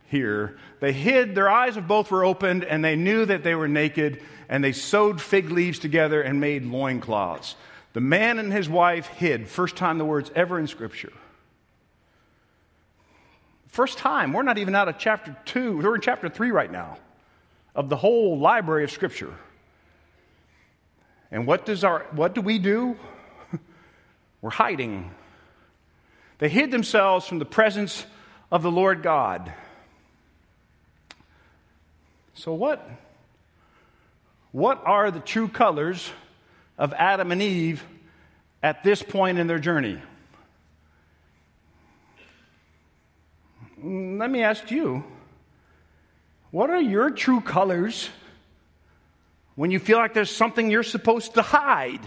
here. 0.06 0.56
They 0.78 0.92
hid, 0.92 1.34
their 1.34 1.50
eyes 1.50 1.76
of 1.76 1.88
both 1.88 2.12
were 2.12 2.24
opened, 2.24 2.62
and 2.62 2.84
they 2.84 2.94
knew 2.94 3.24
that 3.24 3.42
they 3.42 3.56
were 3.56 3.66
naked, 3.66 4.22
and 4.48 4.62
they 4.62 4.70
sewed 4.70 5.20
fig 5.20 5.50
leaves 5.50 5.80
together 5.80 6.22
and 6.22 6.40
made 6.40 6.64
loincloths. 6.64 7.56
The 7.94 8.00
man 8.00 8.38
and 8.38 8.52
his 8.52 8.68
wife 8.68 9.08
hid. 9.08 9.48
First 9.48 9.74
time 9.74 9.98
the 9.98 10.04
words 10.04 10.30
ever 10.36 10.60
in 10.60 10.68
scripture. 10.68 11.12
First 13.70 13.98
time. 13.98 14.32
We're 14.32 14.42
not 14.42 14.58
even 14.58 14.74
out 14.74 14.88
of 14.88 14.98
chapter 14.98 15.36
two. 15.44 15.78
We're 15.78 15.94
in 15.94 16.00
chapter 16.00 16.28
three 16.28 16.50
right 16.50 16.70
now 16.70 16.98
of 17.74 17.88
the 17.88 17.96
whole 17.96 18.38
library 18.38 18.84
of 18.84 18.90
scripture. 18.90 19.32
And 21.30 21.46
what 21.46 21.64
does 21.64 21.84
our 21.84 22.06
what 22.12 22.34
do 22.34 22.40
we 22.40 22.58
do? 22.58 22.96
We're 24.42 24.50
hiding. 24.50 25.12
They 26.38 26.48
hid 26.48 26.70
themselves 26.70 27.26
from 27.26 27.38
the 27.38 27.44
presence 27.44 28.04
of 28.50 28.62
the 28.62 28.70
Lord 28.70 29.02
God. 29.02 29.52
So, 32.34 32.54
what, 32.54 32.88
what 34.50 34.82
are 34.86 35.10
the 35.10 35.20
true 35.20 35.48
colors 35.48 36.10
of 36.78 36.94
Adam 36.94 37.32
and 37.32 37.42
Eve 37.42 37.84
at 38.62 38.82
this 38.82 39.02
point 39.02 39.38
in 39.38 39.46
their 39.46 39.58
journey? 39.58 40.00
Let 43.82 44.30
me 44.30 44.42
ask 44.42 44.70
you 44.70 45.04
what 46.50 46.70
are 46.70 46.80
your 46.80 47.10
true 47.10 47.40
colors 47.40 48.10
when 49.54 49.70
you 49.70 49.78
feel 49.78 49.98
like 49.98 50.14
there's 50.14 50.34
something 50.34 50.70
you're 50.70 50.82
supposed 50.82 51.34
to 51.34 51.42
hide 51.42 52.00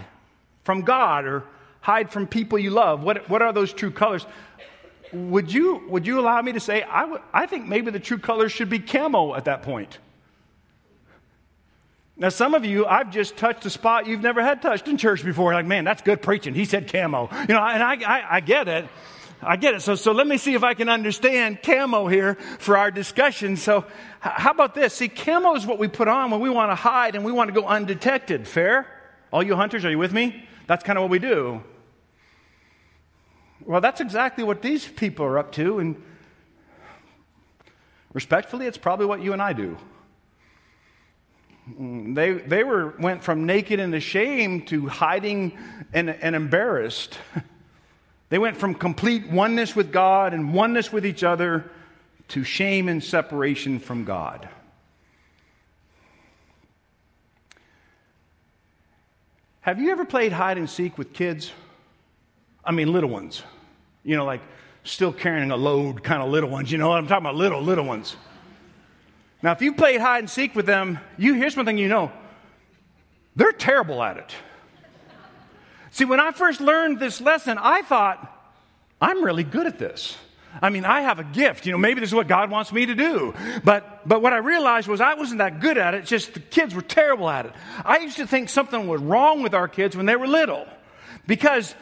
from 0.64 0.82
God 0.82 1.24
or 1.24 1.44
hide 1.80 2.10
from 2.10 2.26
people 2.26 2.58
you 2.58 2.70
love? 2.70 3.02
What, 3.02 3.28
what 3.28 3.42
are 3.42 3.52
those 3.52 3.72
true 3.72 3.90
colors? 3.90 4.26
Would 5.12 5.52
you, 5.52 5.82
would 5.88 6.06
you 6.06 6.20
allow 6.20 6.42
me 6.42 6.52
to 6.52 6.60
say, 6.60 6.82
I, 6.82 7.02
w- 7.02 7.22
I 7.32 7.46
think 7.46 7.66
maybe 7.66 7.90
the 7.90 8.00
true 8.00 8.18
colors 8.18 8.52
should 8.52 8.68
be 8.68 8.80
camo 8.80 9.34
at 9.34 9.44
that 9.46 9.62
point? 9.62 9.98
Now, 12.16 12.28
some 12.28 12.54
of 12.54 12.64
you, 12.64 12.86
I've 12.86 13.10
just 13.10 13.36
touched 13.36 13.64
a 13.66 13.70
spot 13.70 14.06
you've 14.06 14.22
never 14.22 14.42
had 14.42 14.62
touched 14.62 14.86
in 14.86 14.98
church 14.98 15.24
before. 15.24 15.52
Like, 15.52 15.66
man, 15.66 15.84
that's 15.84 16.02
good 16.02 16.22
preaching. 16.22 16.54
He 16.54 16.64
said 16.64 16.90
camo. 16.92 17.28
You 17.48 17.54
know, 17.54 17.64
and 17.64 17.82
I, 17.82 17.94
I, 17.94 18.36
I 18.36 18.40
get 18.40 18.68
it. 18.68 18.86
I 19.46 19.56
get 19.56 19.74
it. 19.74 19.82
So, 19.82 19.94
so 19.94 20.12
let 20.12 20.26
me 20.26 20.38
see 20.38 20.54
if 20.54 20.64
I 20.64 20.74
can 20.74 20.88
understand 20.88 21.62
camo 21.62 22.06
here 22.06 22.34
for 22.58 22.76
our 22.76 22.90
discussion. 22.90 23.56
So, 23.56 23.84
how 24.20 24.50
about 24.50 24.74
this? 24.74 24.94
See, 24.94 25.08
camo 25.08 25.54
is 25.54 25.66
what 25.66 25.78
we 25.78 25.88
put 25.88 26.08
on 26.08 26.30
when 26.30 26.40
we 26.40 26.50
want 26.50 26.70
to 26.70 26.74
hide 26.74 27.14
and 27.14 27.24
we 27.24 27.32
want 27.32 27.48
to 27.48 27.60
go 27.60 27.66
undetected. 27.66 28.48
Fair? 28.48 28.86
All 29.32 29.42
you 29.42 29.56
hunters, 29.56 29.84
are 29.84 29.90
you 29.90 29.98
with 29.98 30.12
me? 30.12 30.44
That's 30.66 30.84
kind 30.84 30.98
of 30.98 31.02
what 31.02 31.10
we 31.10 31.18
do. 31.18 31.62
Well, 33.64 33.80
that's 33.80 34.00
exactly 34.00 34.44
what 34.44 34.62
these 34.62 34.86
people 34.86 35.26
are 35.26 35.38
up 35.38 35.52
to. 35.52 35.78
And 35.78 36.02
respectfully, 38.12 38.66
it's 38.66 38.78
probably 38.78 39.06
what 39.06 39.22
you 39.22 39.32
and 39.32 39.42
I 39.42 39.52
do. 39.52 39.76
Mm, 41.70 42.14
they, 42.14 42.32
they 42.32 42.64
were, 42.64 42.94
went 42.98 43.24
from 43.24 43.46
naked 43.46 43.80
and 43.80 43.94
ashamed 43.94 44.68
to 44.68 44.86
hiding 44.86 45.58
and, 45.92 46.10
and 46.10 46.36
embarrassed. 46.36 47.18
They 48.34 48.38
went 48.38 48.56
from 48.56 48.74
complete 48.74 49.28
oneness 49.28 49.76
with 49.76 49.92
God 49.92 50.34
and 50.34 50.52
oneness 50.52 50.92
with 50.92 51.06
each 51.06 51.22
other 51.22 51.70
to 52.30 52.42
shame 52.42 52.88
and 52.88 53.00
separation 53.00 53.78
from 53.78 54.02
God. 54.02 54.48
Have 59.60 59.80
you 59.80 59.92
ever 59.92 60.04
played 60.04 60.32
hide 60.32 60.58
and 60.58 60.68
seek 60.68 60.98
with 60.98 61.12
kids? 61.12 61.52
I 62.64 62.72
mean, 62.72 62.92
little 62.92 63.08
ones. 63.08 63.44
You 64.02 64.16
know, 64.16 64.24
like 64.24 64.40
still 64.82 65.12
carrying 65.12 65.52
a 65.52 65.56
load 65.56 66.02
kind 66.02 66.20
of 66.20 66.28
little 66.28 66.50
ones. 66.50 66.72
You 66.72 66.78
know 66.78 66.88
what 66.88 66.98
I'm 66.98 67.06
talking 67.06 67.26
about? 67.26 67.36
Little, 67.36 67.62
little 67.62 67.84
ones. 67.84 68.16
Now, 69.44 69.52
if 69.52 69.62
you 69.62 69.74
played 69.74 70.00
hide 70.00 70.18
and 70.18 70.28
seek 70.28 70.56
with 70.56 70.66
them, 70.66 70.98
you 71.16 71.34
here's 71.34 71.56
one 71.56 71.66
thing 71.66 71.78
you 71.78 71.86
know 71.86 72.10
they're 73.36 73.52
terrible 73.52 74.02
at 74.02 74.16
it. 74.16 74.34
See, 75.94 76.04
when 76.04 76.18
I 76.18 76.32
first 76.32 76.60
learned 76.60 76.98
this 76.98 77.20
lesson, 77.20 77.56
I 77.56 77.82
thought, 77.82 78.18
I'm 79.00 79.22
really 79.22 79.44
good 79.44 79.68
at 79.68 79.78
this. 79.78 80.16
I 80.60 80.70
mean, 80.70 80.84
I 80.84 81.02
have 81.02 81.20
a 81.20 81.24
gift. 81.24 81.66
You 81.66 81.70
know, 81.70 81.78
maybe 81.78 82.00
this 82.00 82.10
is 82.10 82.14
what 82.16 82.26
God 82.26 82.50
wants 82.50 82.72
me 82.72 82.86
to 82.86 82.96
do. 82.96 83.32
But, 83.62 84.00
but 84.04 84.20
what 84.20 84.32
I 84.32 84.38
realized 84.38 84.88
was 84.88 85.00
I 85.00 85.14
wasn't 85.14 85.38
that 85.38 85.60
good 85.60 85.78
at 85.78 85.94
it. 85.94 86.04
Just 86.04 86.34
the 86.34 86.40
kids 86.40 86.74
were 86.74 86.82
terrible 86.82 87.30
at 87.30 87.46
it. 87.46 87.52
I 87.84 87.98
used 87.98 88.16
to 88.16 88.26
think 88.26 88.48
something 88.48 88.88
was 88.88 89.00
wrong 89.00 89.40
with 89.40 89.54
our 89.54 89.68
kids 89.68 89.96
when 89.96 90.04
they 90.04 90.16
were 90.16 90.26
little 90.26 90.66
because 91.28 91.72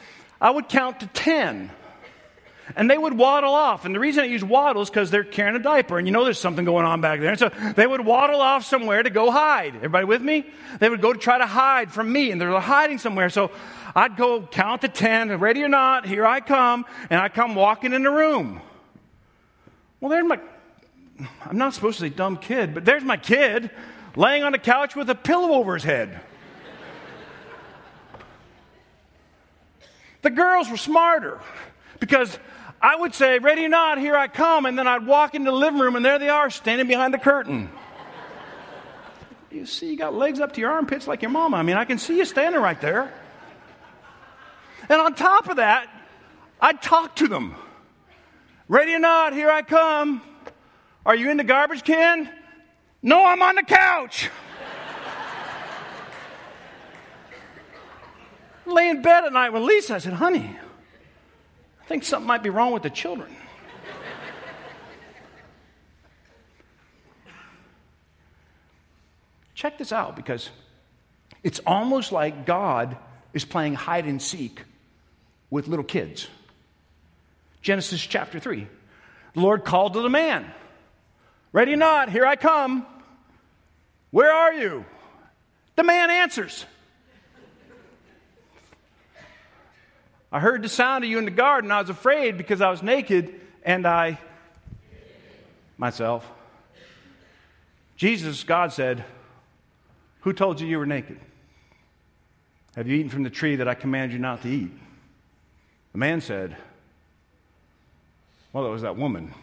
I 0.42 0.50
would 0.50 0.68
count 0.68 1.00
to 1.00 1.06
10 1.06 1.70
and 2.76 2.90
they 2.90 2.98
would 2.98 3.16
waddle 3.16 3.54
off. 3.54 3.84
And 3.84 3.94
the 3.94 4.00
reason 4.00 4.24
I 4.24 4.26
use 4.26 4.44
waddle 4.44 4.82
is 4.82 4.90
because 4.90 5.10
they're 5.10 5.24
carrying 5.24 5.56
a 5.56 5.62
diaper, 5.62 5.98
and 5.98 6.06
you 6.06 6.12
know 6.12 6.24
there's 6.24 6.38
something 6.38 6.64
going 6.64 6.84
on 6.84 7.00
back 7.00 7.20
there. 7.20 7.30
And 7.30 7.38
so 7.38 7.50
they 7.76 7.86
would 7.86 8.04
waddle 8.04 8.40
off 8.40 8.64
somewhere 8.64 9.02
to 9.02 9.10
go 9.10 9.30
hide. 9.30 9.74
Everybody 9.76 10.04
with 10.04 10.22
me? 10.22 10.46
They 10.78 10.88
would 10.88 11.00
go 11.00 11.12
to 11.12 11.18
try 11.18 11.38
to 11.38 11.46
hide 11.46 11.92
from 11.92 12.12
me, 12.12 12.30
and 12.30 12.40
they're 12.40 12.58
hiding 12.60 12.98
somewhere. 12.98 13.30
So 13.30 13.50
I'd 13.94 14.16
go 14.16 14.42
count 14.42 14.82
to 14.82 14.88
10, 14.88 15.38
ready 15.38 15.62
or 15.62 15.68
not, 15.68 16.06
here 16.06 16.26
I 16.26 16.40
come, 16.40 16.84
and 17.10 17.20
I 17.20 17.28
come 17.28 17.54
walking 17.54 17.92
in 17.92 18.02
the 18.02 18.10
room. 18.10 18.60
Well, 20.00 20.10
there's 20.10 20.24
my, 20.24 20.40
I'm 21.44 21.58
not 21.58 21.74
supposed 21.74 21.98
to 21.98 22.06
say 22.06 22.08
dumb 22.08 22.38
kid, 22.38 22.74
but 22.74 22.84
there's 22.84 23.04
my 23.04 23.16
kid 23.16 23.70
laying 24.16 24.42
on 24.42 24.52
the 24.52 24.58
couch 24.58 24.96
with 24.96 25.08
a 25.10 25.14
pillow 25.14 25.52
over 25.52 25.74
his 25.74 25.84
head. 25.84 26.20
the 30.22 30.30
girls 30.30 30.70
were 30.70 30.76
smarter 30.76 31.40
because 32.00 32.38
I 32.80 32.96
would 32.96 33.14
say, 33.14 33.38
Ready 33.38 33.64
or 33.64 33.68
not, 33.68 33.98
here 33.98 34.16
I 34.16 34.26
come. 34.26 34.66
And 34.66 34.76
then 34.78 34.88
I'd 34.88 35.06
walk 35.06 35.34
into 35.34 35.50
the 35.50 35.56
living 35.56 35.80
room, 35.80 35.94
and 35.94 36.04
there 36.04 36.18
they 36.18 36.28
are, 36.28 36.50
standing 36.50 36.88
behind 36.88 37.14
the 37.14 37.18
curtain. 37.18 37.70
you 39.50 39.66
see, 39.66 39.90
you 39.90 39.96
got 39.96 40.14
legs 40.14 40.40
up 40.40 40.52
to 40.54 40.60
your 40.60 40.72
armpits 40.72 41.06
like 41.06 41.22
your 41.22 41.30
mama. 41.30 41.56
I 41.56 41.62
mean, 41.62 41.76
I 41.76 41.84
can 41.84 41.98
see 41.98 42.18
you 42.18 42.24
standing 42.24 42.60
right 42.60 42.80
there. 42.80 43.12
And 44.88 45.00
on 45.00 45.14
top 45.14 45.48
of 45.48 45.56
that, 45.56 45.88
I'd 46.60 46.82
talk 46.82 47.16
to 47.16 47.28
them. 47.28 47.54
Ready 48.68 48.94
or 48.94 48.98
not, 48.98 49.32
here 49.32 49.50
I 49.50 49.62
come. 49.62 50.22
Are 51.04 51.16
you 51.16 51.30
in 51.30 51.36
the 51.36 51.44
garbage 51.44 51.82
can? 51.82 52.30
No, 53.02 53.24
I'm 53.24 53.42
on 53.42 53.56
the 53.56 53.64
couch. 53.64 54.30
Lay 58.66 58.88
in 58.88 59.02
bed 59.02 59.24
at 59.24 59.32
night 59.32 59.52
with 59.52 59.62
Lisa. 59.62 59.96
I 59.96 59.98
said, 59.98 60.12
honey, 60.12 60.56
I 61.80 61.84
think 61.86 62.04
something 62.04 62.26
might 62.26 62.44
be 62.44 62.50
wrong 62.50 62.72
with 62.72 62.84
the 62.84 62.90
children. 62.90 63.34
Check 69.54 69.78
this 69.78 69.92
out 69.92 70.14
because 70.14 70.50
it's 71.42 71.58
almost 71.66 72.12
like 72.12 72.46
God 72.46 72.96
is 73.32 73.44
playing 73.44 73.74
hide 73.74 74.06
and 74.06 74.22
seek 74.22 74.62
with 75.52 75.68
little 75.68 75.84
kids. 75.84 76.28
Genesis 77.60 78.00
chapter 78.00 78.40
3. 78.40 78.66
The 79.34 79.40
Lord 79.40 79.66
called 79.66 79.92
to 79.92 80.00
the 80.00 80.08
man, 80.08 80.50
Ready 81.52 81.74
or 81.74 81.76
not, 81.76 82.08
here 82.08 82.24
I 82.24 82.36
come. 82.36 82.86
Where 84.10 84.32
are 84.32 84.54
you? 84.54 84.86
The 85.76 85.82
man 85.82 86.10
answers, 86.10 86.64
I 90.32 90.40
heard 90.40 90.62
the 90.62 90.70
sound 90.70 91.04
of 91.04 91.10
you 91.10 91.18
in 91.18 91.26
the 91.26 91.30
garden. 91.30 91.70
I 91.70 91.82
was 91.82 91.90
afraid 91.90 92.38
because 92.38 92.62
I 92.62 92.70
was 92.70 92.82
naked 92.82 93.38
and 93.62 93.86
I 93.86 94.18
myself. 95.76 96.26
Jesus, 97.96 98.42
God 98.42 98.72
said, 98.72 99.04
Who 100.20 100.32
told 100.32 100.62
you 100.62 100.66
you 100.66 100.78
were 100.78 100.86
naked? 100.86 101.20
Have 102.74 102.88
you 102.88 102.96
eaten 102.96 103.10
from 103.10 103.22
the 103.22 103.30
tree 103.30 103.56
that 103.56 103.68
I 103.68 103.74
commanded 103.74 104.14
you 104.14 104.18
not 104.18 104.40
to 104.42 104.48
eat? 104.48 104.70
The 105.92 105.98
man 105.98 106.20
said, 106.20 106.56
Well, 108.52 108.66
it 108.66 108.70
was 108.70 108.82
that 108.82 108.96
woman. 108.96 109.34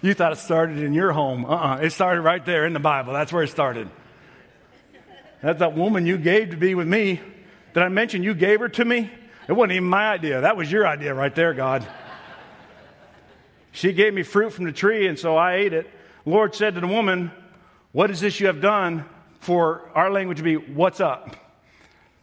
you 0.00 0.14
thought 0.14 0.32
it 0.32 0.38
started 0.38 0.78
in 0.78 0.92
your 0.92 1.12
home. 1.12 1.44
Uh 1.44 1.48
uh-uh. 1.48 1.74
uh 1.74 1.78
It 1.78 1.90
started 1.90 2.22
right 2.22 2.44
there 2.44 2.64
in 2.64 2.72
the 2.72 2.80
Bible. 2.80 3.12
That's 3.12 3.32
where 3.32 3.42
it 3.42 3.48
started. 3.48 3.88
That's 5.42 5.58
that 5.58 5.76
woman 5.76 6.06
you 6.06 6.18
gave 6.18 6.50
to 6.50 6.56
be 6.56 6.74
with 6.74 6.86
me. 6.86 7.20
Did 7.74 7.82
I 7.82 7.88
mention 7.88 8.22
you 8.22 8.34
gave 8.34 8.60
her 8.60 8.68
to 8.68 8.84
me? 8.84 9.10
It 9.48 9.52
wasn't 9.52 9.72
even 9.72 9.88
my 9.88 10.10
idea. 10.10 10.40
That 10.42 10.56
was 10.56 10.70
your 10.70 10.86
idea 10.86 11.14
right 11.14 11.34
there, 11.34 11.54
God. 11.54 11.86
She 13.72 13.92
gave 13.92 14.12
me 14.12 14.22
fruit 14.22 14.52
from 14.52 14.64
the 14.64 14.72
tree, 14.72 15.06
and 15.06 15.18
so 15.18 15.36
I 15.36 15.54
ate 15.54 15.72
it. 15.72 15.88
Lord 16.24 16.54
said 16.54 16.74
to 16.74 16.80
the 16.80 16.86
woman, 16.86 17.30
What 17.92 18.10
is 18.10 18.20
this 18.20 18.40
you 18.40 18.48
have 18.48 18.60
done? 18.60 19.04
For 19.40 19.88
our 19.94 20.10
language 20.10 20.38
to 20.38 20.42
be, 20.44 20.56
What's 20.56 21.00
up? 21.00 21.36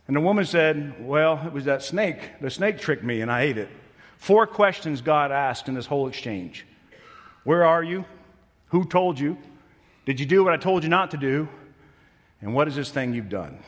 And 0.07 0.15
the 0.15 0.21
woman 0.21 0.45
said, 0.45 1.05
Well, 1.05 1.41
it 1.45 1.53
was 1.53 1.65
that 1.65 1.81
snake. 1.81 2.39
The 2.41 2.49
snake 2.49 2.79
tricked 2.79 3.03
me, 3.03 3.21
and 3.21 3.31
I 3.31 3.41
ate 3.41 3.57
it. 3.57 3.69
Four 4.17 4.47
questions 4.47 5.01
God 5.01 5.31
asked 5.31 5.67
in 5.67 5.75
this 5.75 5.85
whole 5.85 6.07
exchange 6.07 6.65
Where 7.43 7.63
are 7.63 7.83
you? 7.83 8.05
Who 8.67 8.85
told 8.85 9.19
you? 9.19 9.37
Did 10.05 10.19
you 10.19 10.25
do 10.25 10.43
what 10.43 10.53
I 10.53 10.57
told 10.57 10.83
you 10.83 10.89
not 10.89 11.11
to 11.11 11.17
do? 11.17 11.47
And 12.41 12.53
what 12.53 12.67
is 12.67 12.75
this 12.75 12.91
thing 12.91 13.13
you've 13.13 13.29
done? 13.29 13.59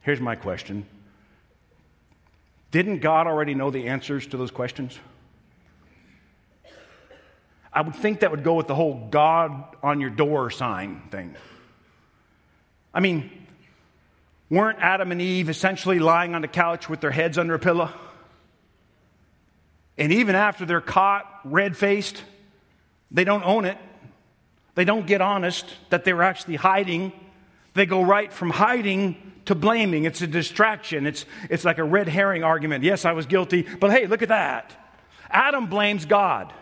Here's 0.00 0.20
my 0.20 0.34
question 0.34 0.86
Didn't 2.70 3.00
God 3.00 3.26
already 3.26 3.54
know 3.54 3.70
the 3.70 3.88
answers 3.88 4.26
to 4.28 4.36
those 4.36 4.50
questions? 4.50 4.98
I 7.72 7.82
would 7.82 7.94
think 7.94 8.20
that 8.20 8.30
would 8.32 8.42
go 8.42 8.54
with 8.54 8.66
the 8.66 8.74
whole 8.74 9.06
God 9.10 9.76
on 9.82 10.00
your 10.00 10.10
door 10.10 10.50
sign 10.50 11.02
thing. 11.10 11.36
I 12.92 12.98
mean, 12.98 13.30
weren't 14.50 14.78
Adam 14.80 15.12
and 15.12 15.22
Eve 15.22 15.48
essentially 15.48 15.98
lying 15.98 16.34
on 16.34 16.42
the 16.42 16.48
couch 16.48 16.88
with 16.88 17.00
their 17.00 17.10
heads 17.10 17.38
under 17.38 17.54
a 17.54 17.58
pillow? 17.58 17.90
And 19.96 20.12
even 20.12 20.34
after 20.34 20.66
they're 20.66 20.80
caught 20.80 21.26
red 21.44 21.76
faced, 21.76 22.22
they 23.10 23.24
don't 23.24 23.44
own 23.44 23.64
it. 23.64 23.78
They 24.74 24.84
don't 24.84 25.06
get 25.06 25.20
honest 25.20 25.66
that 25.90 26.04
they 26.04 26.12
were 26.12 26.22
actually 26.22 26.56
hiding. 26.56 27.12
They 27.74 27.86
go 27.86 28.02
right 28.02 28.32
from 28.32 28.50
hiding 28.50 29.16
to 29.46 29.54
blaming. 29.54 30.04
It's 30.04 30.22
a 30.22 30.26
distraction. 30.26 31.06
It's, 31.06 31.24
it's 31.48 31.64
like 31.64 31.78
a 31.78 31.84
red 31.84 32.08
herring 32.08 32.44
argument. 32.44 32.84
Yes, 32.84 33.04
I 33.04 33.12
was 33.12 33.26
guilty, 33.26 33.62
but 33.62 33.90
hey, 33.90 34.06
look 34.06 34.22
at 34.22 34.28
that. 34.28 34.72
Adam 35.30 35.66
blames 35.66 36.06
God. 36.06 36.52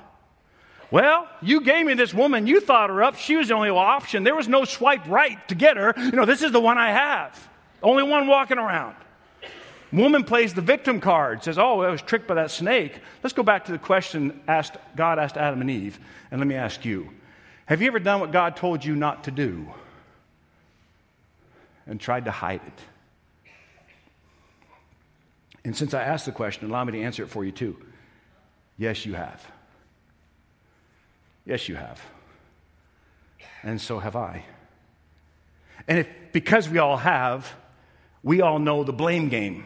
Well, 0.91 1.29
you 1.43 1.61
gave 1.61 1.85
me 1.85 1.95
this 1.95 2.15
woman. 2.15 2.47
You 2.47 2.61
thought 2.61 2.89
her 2.89 3.03
up. 3.03 3.17
She 3.17 3.37
was 3.37 3.49
the 3.49 3.55
only 3.55 3.69
option. 3.69 4.25
There 4.25 4.35
was 4.35 4.49
no 4.49 4.65
swipe 4.65 5.07
right 5.07 5.47
to 5.49 5.55
get 5.55 5.77
her. 5.77 5.93
You 5.97 6.13
know, 6.13 6.25
this 6.25 6.43
is 6.43 6.51
the 6.51 6.61
one 6.61 6.79
I 6.79 6.93
have. 6.93 7.49
Only 7.83 8.03
one 8.03 8.27
walking 8.27 8.59
around. 8.59 8.97
Woman 9.93 10.25
plays 10.25 10.53
the 10.53 10.61
victim 10.61 11.01
card, 11.01 11.43
says, 11.43 11.59
Oh, 11.59 11.81
I 11.81 11.91
was 11.91 12.03
tricked 12.03 12.27
by 12.27 12.35
that 12.35 12.51
snake. 12.51 13.01
Let's 13.23 13.33
go 13.33 13.43
back 13.43 13.65
to 13.67 13.73
the 13.73 13.79
question 13.79 14.41
asked, 14.47 14.77
God 14.97 15.19
asked 15.19 15.37
Adam 15.37 15.61
and 15.61 15.71
Eve, 15.71 15.99
and 16.31 16.41
let 16.41 16.47
me 16.47 16.57
ask 16.57 16.85
you 16.85 17.11
Have 17.67 17.81
you 17.81 17.89
ever 17.89 17.99
done 17.99 18.21
what 18.21 18.31
God 18.31 18.57
told 18.57 18.85
you 18.85 18.95
not 18.95 19.25
to 19.25 19.31
do 19.31 19.67
and 21.87 21.99
tried 21.99 22.27
to 22.27 22.31
hide 22.31 22.61
it? 22.67 23.21
And 25.65 25.77
since 25.77 25.95
I 25.95 26.03
asked 26.03 26.27
the 26.27 26.33
question, 26.33 26.69
allow 26.69 26.85
me 26.85 26.93
to 26.93 27.03
answer 27.03 27.23
it 27.23 27.29
for 27.29 27.45
you 27.45 27.53
too. 27.53 27.77
Yes, 28.77 29.05
you 29.07 29.15
have. 29.15 29.51
Yes, 31.45 31.69
you 31.69 31.77
have. 31.77 32.01
And 33.63 33.81
so 33.81 33.99
have 33.99 34.17
I. 34.17 34.45
And 35.87 36.01
if, 36.01 36.09
because 36.33 36.69
we 36.69 36.79
all 36.79 36.99
have, 36.99 37.55
we 38.23 38.41
all 38.41 38.59
know 38.59 38.85
the 38.85 38.93
blame 38.93 39.29
game. 39.29 39.65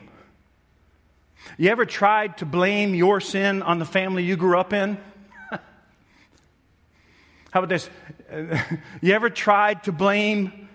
You 1.59 1.71
ever 1.71 1.85
tried 1.85 2.39
to 2.39 2.47
blame 2.47 2.95
your 2.95 3.21
sin 3.21 3.63
on 3.63 3.79
the 3.79 3.85
family 3.85 4.25
you 4.25 4.37
grew 4.37 4.59
up 4.59 4.73
in? 4.73 4.97
How 5.51 5.61
about 7.55 7.69
this? 7.69 7.89
You 9.03 9.13
ever 9.13 9.29
tried 9.29 9.85
to 9.85 9.93
blame 9.93 10.69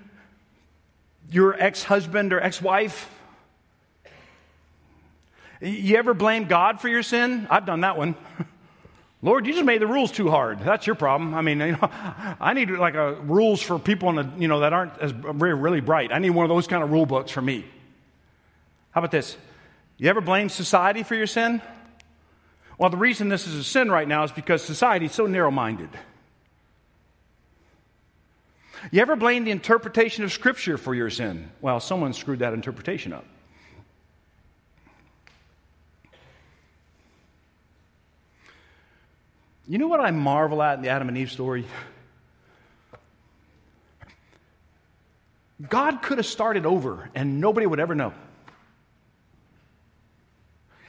your 1.31 1.59
ex 1.59 1.81
husband 1.83 2.33
or 2.33 2.39
ex 2.39 2.61
wife? 2.61 3.09
You 5.59 5.95
ever 5.97 6.13
blame 6.13 6.45
God 6.45 6.79
for 6.79 6.87
your 6.87 7.01
sin? 7.01 7.47
I've 7.49 7.65
done 7.65 7.81
that 7.81 7.97
one. 7.97 8.15
Lord, 9.27 9.45
you 9.45 9.51
just 9.51 9.65
made 9.65 9.81
the 9.81 9.87
rules 9.87 10.09
too 10.13 10.29
hard. 10.29 10.61
That's 10.61 10.87
your 10.87 10.95
problem. 10.95 11.35
I 11.35 11.41
mean, 11.41 11.59
you 11.71 11.73
know, 11.73 11.89
I 12.39 12.53
need 12.53 12.69
like 12.69 12.95
a 12.95 13.15
rules 13.15 13.61
for 13.61 13.77
people 13.77 14.13
the, 14.13 14.31
you 14.37 14.47
know, 14.47 14.61
that 14.61 14.71
aren't 14.71 14.97
as 14.99 15.13
really, 15.13 15.59
really 15.59 15.81
bright. 15.81 16.13
I 16.13 16.19
need 16.19 16.29
one 16.29 16.45
of 16.45 16.49
those 16.49 16.65
kind 16.65 16.81
of 16.81 16.91
rule 16.91 17.05
books 17.05 17.29
for 17.29 17.41
me. 17.41 17.65
How 18.91 19.01
about 19.01 19.11
this? 19.11 19.35
You 19.97 20.09
ever 20.09 20.21
blame 20.21 20.47
society 20.47 21.03
for 21.03 21.15
your 21.15 21.27
sin? 21.27 21.61
Well, 22.77 22.89
the 22.89 22.95
reason 22.95 23.27
this 23.27 23.47
is 23.47 23.55
a 23.55 23.65
sin 23.65 23.91
right 23.91 24.07
now 24.07 24.23
is 24.23 24.31
because 24.31 24.63
society 24.63 25.07
is 25.07 25.11
so 25.11 25.25
narrow 25.25 25.51
minded. 25.51 25.89
You 28.91 29.01
ever 29.01 29.17
blame 29.17 29.43
the 29.43 29.51
interpretation 29.51 30.23
of 30.23 30.31
Scripture 30.31 30.77
for 30.77 30.95
your 30.95 31.09
sin? 31.09 31.51
Well, 31.59 31.81
someone 31.81 32.13
screwed 32.13 32.39
that 32.39 32.53
interpretation 32.53 33.11
up. 33.11 33.25
You 39.67 39.77
know 39.77 39.87
what 39.87 39.99
I 39.99 40.11
marvel 40.11 40.63
at 40.63 40.77
in 40.77 40.81
the 40.81 40.89
Adam 40.89 41.09
and 41.09 41.17
Eve 41.17 41.31
story? 41.31 41.65
God 45.69 46.01
could 46.01 46.19
have 46.19 46.27
started 46.27 46.65
over 46.65 47.09
and 47.15 47.41
nobody 47.41 47.65
would 47.65 47.79
ever 47.79 47.95
know. 47.95 48.13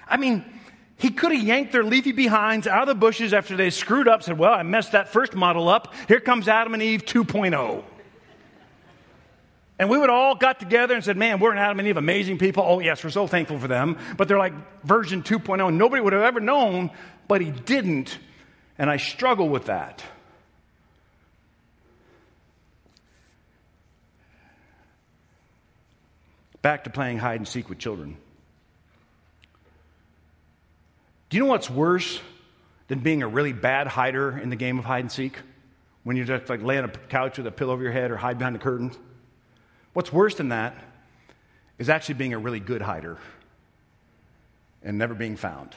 I 0.06 0.16
mean, 0.16 0.44
he 0.96 1.10
could 1.10 1.32
have 1.32 1.42
yanked 1.42 1.72
their 1.72 1.84
leafy 1.84 2.12
behinds 2.12 2.66
out 2.66 2.82
of 2.82 2.88
the 2.88 2.94
bushes 2.94 3.32
after 3.32 3.56
they 3.56 3.70
screwed 3.70 4.08
up, 4.08 4.22
said, 4.22 4.38
Well, 4.38 4.52
I 4.52 4.62
messed 4.62 4.92
that 4.92 5.08
first 5.08 5.34
model 5.34 5.68
up. 5.68 5.94
Here 6.06 6.20
comes 6.20 6.48
Adam 6.48 6.74
and 6.74 6.82
Eve 6.82 7.04
2.0. 7.04 7.84
And 9.80 9.88
we 9.88 9.96
would 9.96 10.10
all 10.10 10.34
got 10.34 10.58
together 10.58 10.94
and 10.94 11.04
said, 11.04 11.16
Man, 11.16 11.40
we're 11.40 11.52
an 11.52 11.58
Adam 11.58 11.78
and 11.78 11.88
Eve, 11.88 11.96
amazing 11.96 12.38
people. 12.38 12.64
Oh, 12.66 12.80
yes, 12.80 13.02
we're 13.02 13.10
so 13.10 13.26
thankful 13.26 13.58
for 13.58 13.68
them. 13.68 13.96
But 14.16 14.28
they're 14.28 14.38
like 14.38 14.54
version 14.84 15.22
2.0. 15.22 15.74
Nobody 15.74 16.02
would 16.02 16.12
have 16.12 16.22
ever 16.22 16.40
known, 16.40 16.90
but 17.26 17.40
he 17.40 17.50
didn't 17.50 18.18
and 18.78 18.88
I 18.88 18.96
struggle 18.96 19.48
with 19.48 19.66
that. 19.66 20.02
Back 26.62 26.84
to 26.84 26.90
playing 26.90 27.18
hide 27.18 27.40
and 27.40 27.48
seek 27.48 27.68
with 27.68 27.78
children. 27.78 28.16
Do 31.28 31.36
you 31.36 31.44
know 31.44 31.50
what's 31.50 31.68
worse 31.68 32.20
than 32.88 33.00
being 33.00 33.22
a 33.22 33.28
really 33.28 33.52
bad 33.52 33.86
hider 33.86 34.36
in 34.38 34.50
the 34.50 34.56
game 34.56 34.78
of 34.78 34.84
hide 34.84 35.00
and 35.00 35.12
seek? 35.12 35.36
When 36.04 36.16
you're 36.16 36.26
just 36.26 36.48
like 36.48 36.62
lay 36.62 36.78
on 36.78 36.84
a 36.84 36.88
couch 36.88 37.36
with 37.36 37.46
a 37.46 37.50
pillow 37.50 37.74
over 37.74 37.82
your 37.82 37.92
head 37.92 38.10
or 38.10 38.16
hide 38.16 38.38
behind 38.38 38.54
the 38.54 38.60
curtains? 38.60 38.98
What's 39.92 40.12
worse 40.12 40.36
than 40.36 40.50
that 40.50 40.74
is 41.78 41.88
actually 41.88 42.14
being 42.14 42.32
a 42.32 42.38
really 42.38 42.60
good 42.60 42.82
hider 42.82 43.18
and 44.82 44.98
never 44.98 45.14
being 45.14 45.36
found. 45.36 45.74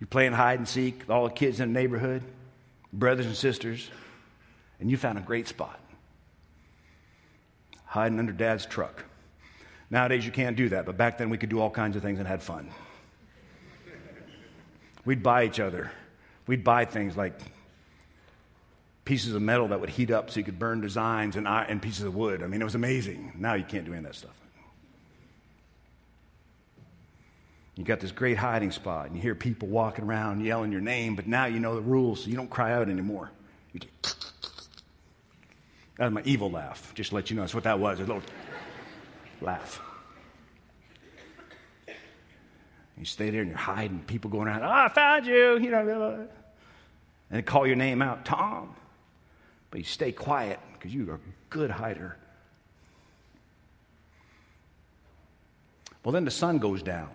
You're 0.00 0.08
playing 0.08 0.32
hide 0.32 0.58
and 0.58 0.66
seek 0.66 1.00
with 1.00 1.10
all 1.10 1.24
the 1.24 1.34
kids 1.34 1.60
in 1.60 1.72
the 1.72 1.78
neighborhood, 1.78 2.22
brothers 2.92 3.26
and 3.26 3.36
sisters, 3.36 3.90
and 4.80 4.90
you 4.90 4.96
found 4.96 5.18
a 5.18 5.20
great 5.20 5.46
spot. 5.46 5.78
Hiding 7.84 8.18
under 8.18 8.32
dad's 8.32 8.64
truck. 8.64 9.04
Nowadays 9.90 10.24
you 10.24 10.32
can't 10.32 10.56
do 10.56 10.70
that, 10.70 10.86
but 10.86 10.96
back 10.96 11.18
then 11.18 11.28
we 11.28 11.36
could 11.36 11.50
do 11.50 11.60
all 11.60 11.70
kinds 11.70 11.96
of 11.96 12.02
things 12.02 12.18
and 12.18 12.26
had 12.26 12.42
fun. 12.42 12.70
We'd 15.04 15.22
buy 15.22 15.44
each 15.44 15.60
other. 15.60 15.90
We'd 16.46 16.64
buy 16.64 16.84
things 16.86 17.16
like 17.16 17.38
pieces 19.04 19.34
of 19.34 19.42
metal 19.42 19.68
that 19.68 19.80
would 19.80 19.90
heat 19.90 20.10
up 20.10 20.30
so 20.30 20.40
you 20.40 20.44
could 20.44 20.58
burn 20.58 20.80
designs 20.80 21.36
and, 21.36 21.46
and 21.46 21.82
pieces 21.82 22.04
of 22.04 22.14
wood. 22.14 22.42
I 22.42 22.46
mean, 22.46 22.60
it 22.60 22.64
was 22.64 22.74
amazing. 22.74 23.32
Now 23.36 23.54
you 23.54 23.64
can't 23.64 23.84
do 23.84 23.92
any 23.92 23.98
of 23.98 24.04
that 24.04 24.14
stuff. 24.14 24.36
You 27.80 27.86
got 27.86 27.98
this 27.98 28.12
great 28.12 28.36
hiding 28.36 28.72
spot, 28.72 29.06
and 29.06 29.16
you 29.16 29.22
hear 29.22 29.34
people 29.34 29.66
walking 29.66 30.04
around 30.04 30.44
yelling 30.44 30.70
your 30.70 30.82
name, 30.82 31.16
but 31.16 31.26
now 31.26 31.46
you 31.46 31.60
know 31.60 31.76
the 31.76 31.80
rules, 31.80 32.22
so 32.22 32.28
you 32.28 32.36
don't 32.36 32.50
cry 32.50 32.74
out 32.74 32.90
anymore. 32.90 33.30
You 33.72 33.80
get, 33.80 33.90
that 35.96 36.04
was 36.04 36.12
my 36.12 36.20
evil 36.26 36.50
laugh, 36.50 36.92
just 36.94 37.08
to 37.08 37.16
let 37.16 37.30
you 37.30 37.36
know. 37.36 37.42
That's 37.42 37.54
what 37.54 37.64
that 37.64 37.80
was, 37.80 37.98
a 37.98 38.02
little 38.02 38.20
laugh. 39.40 39.80
You 42.98 43.06
stay 43.06 43.30
there 43.30 43.40
and 43.40 43.48
you're 43.48 43.58
hiding, 43.58 44.00
people 44.00 44.30
going 44.30 44.46
around, 44.46 44.62
oh, 44.62 44.68
I 44.68 44.90
found 44.90 45.24
you, 45.24 45.58
you 45.58 45.70
know, 45.70 46.28
and 47.30 47.38
they 47.38 47.40
call 47.40 47.66
your 47.66 47.76
name 47.76 48.02
out, 48.02 48.26
Tom. 48.26 48.74
But 49.70 49.78
you 49.78 49.84
stay 49.84 50.12
quiet 50.12 50.60
because 50.74 50.94
you're 50.94 51.14
a 51.14 51.20
good 51.48 51.70
hider. 51.70 52.18
Well, 56.04 56.12
then 56.12 56.26
the 56.26 56.30
sun 56.30 56.58
goes 56.58 56.82
down. 56.82 57.08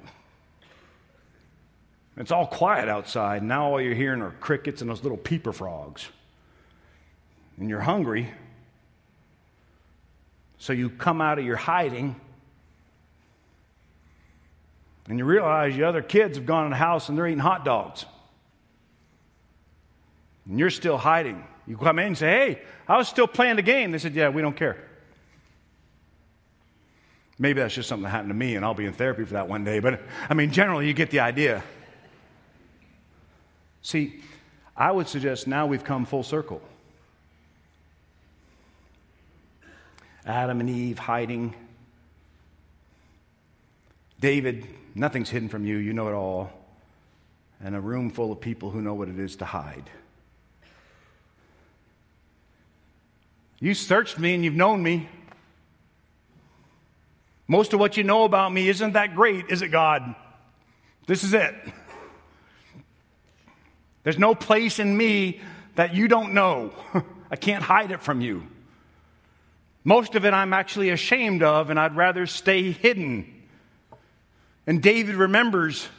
It's 2.18 2.32
all 2.32 2.48
quiet 2.48 2.88
outside. 2.88 3.44
Now 3.44 3.72
all 3.72 3.82
you're 3.82 3.94
hearing 3.94 4.22
are 4.22 4.32
crickets 4.40 4.82
and 4.82 4.90
those 4.90 5.04
little 5.04 5.18
peeper 5.18 5.52
frogs. 5.52 6.08
And 7.58 7.70
you're 7.70 7.82
hungry. 7.82 8.30
So 10.58 10.74
you 10.74 10.90
come 10.90 11.22
out 11.22 11.40
of 11.40 11.46
your 11.46 11.58
hiding 11.58 12.16
and 15.08 15.20
you 15.20 15.26
realize 15.26 15.76
the 15.76 15.84
other 15.84 16.02
kids 16.02 16.38
have 16.38 16.46
gone 16.46 16.66
in 16.66 16.72
the 16.72 16.78
house 16.78 17.10
and 17.10 17.18
they're 17.18 17.28
eating 17.28 17.40
hot 17.40 17.66
dogs. 17.66 18.06
And 20.48 20.58
you're 20.58 20.70
still 20.70 20.98
hiding. 20.98 21.44
You 21.68 21.78
come 21.78 22.00
in 22.00 22.08
and 22.08 22.18
say, 22.18 22.28
Hey, 22.28 22.62
I 22.88 22.98
was 22.98 23.08
still 23.08 23.28
playing 23.28 23.58
the 23.58 23.62
game. 23.62 23.92
They 23.92 23.98
said, 23.98 24.16
Yeah, 24.16 24.30
we 24.30 24.42
don't 24.42 24.56
care. 24.56 24.78
Maybe 27.38 27.60
that's 27.60 27.76
just 27.76 27.90
something 27.90 28.04
that 28.04 28.12
happened 28.12 28.30
to 28.30 28.36
me, 28.36 28.56
and 28.56 28.64
I'll 28.64 28.74
be 28.74 28.86
in 28.86 28.94
therapy 28.94 29.26
for 29.26 29.34
that 29.34 29.50
one 29.50 29.66
day. 29.66 29.80
But 29.80 30.02
I 30.30 30.34
mean, 30.34 30.52
generally, 30.52 30.88
you 30.88 30.94
get 30.94 31.12
the 31.12 31.20
idea. 31.20 31.64
See, 33.86 34.20
I 34.76 34.92
would 34.92 35.08
suggest 35.08 35.46
now 35.46 35.68
we've 35.68 35.84
come 35.84 36.08
full 36.08 36.24
circle. 36.24 36.60
Adam 40.26 40.60
and 40.60 40.68
Eve 40.68 40.98
hiding. 40.98 41.54
David, 44.20 44.66
nothing's 44.96 45.30
hidden 45.30 45.50
from 45.50 45.66
you. 45.66 45.78
You 45.78 45.94
know 45.94 46.08
it 46.08 46.14
all. 46.14 46.52
And 47.64 47.76
a 47.76 47.80
room 47.80 48.10
full 48.10 48.32
of 48.32 48.42
people 48.42 48.72
who 48.72 48.82
know 48.82 48.96
what 48.96 49.08
it 49.08 49.20
is 49.20 49.36
to 49.36 49.46
hide. 49.46 49.88
You 53.60 53.76
searched 53.76 54.18
me 54.18 54.34
and 54.34 54.44
you've 54.44 54.56
known 54.56 54.82
me. 54.82 55.08
Most 57.48 57.72
of 57.74 57.80
what 57.80 57.98
you 57.98 58.04
know 58.04 58.24
about 58.24 58.52
me 58.52 58.68
isn't 58.68 58.94
that 58.94 59.14
great, 59.14 59.52
is 59.52 59.62
it, 59.62 59.68
God? 59.68 60.16
This 61.06 61.24
is 61.24 61.36
it. 61.36 61.54
There's 64.06 64.20
no 64.20 64.36
place 64.36 64.78
in 64.78 64.96
me 64.96 65.42
that 65.74 65.96
you 65.96 66.08
don't 66.08 66.34
know. 66.36 66.72
I 67.32 67.36
can't 67.36 67.64
hide 67.64 67.90
it 67.92 68.04
from 68.04 68.22
you. 68.22 68.44
Most 69.84 70.14
of 70.14 70.26
it 70.26 70.34
I'm 70.34 70.54
actually 70.54 70.92
ashamed 70.92 71.42
of, 71.42 71.72
and 71.72 71.80
I'd 71.80 71.96
rather 71.96 72.28
stay 72.28 72.72
hidden. 72.72 73.44
And 74.68 74.82
David 74.82 75.16
remembers 75.16 75.90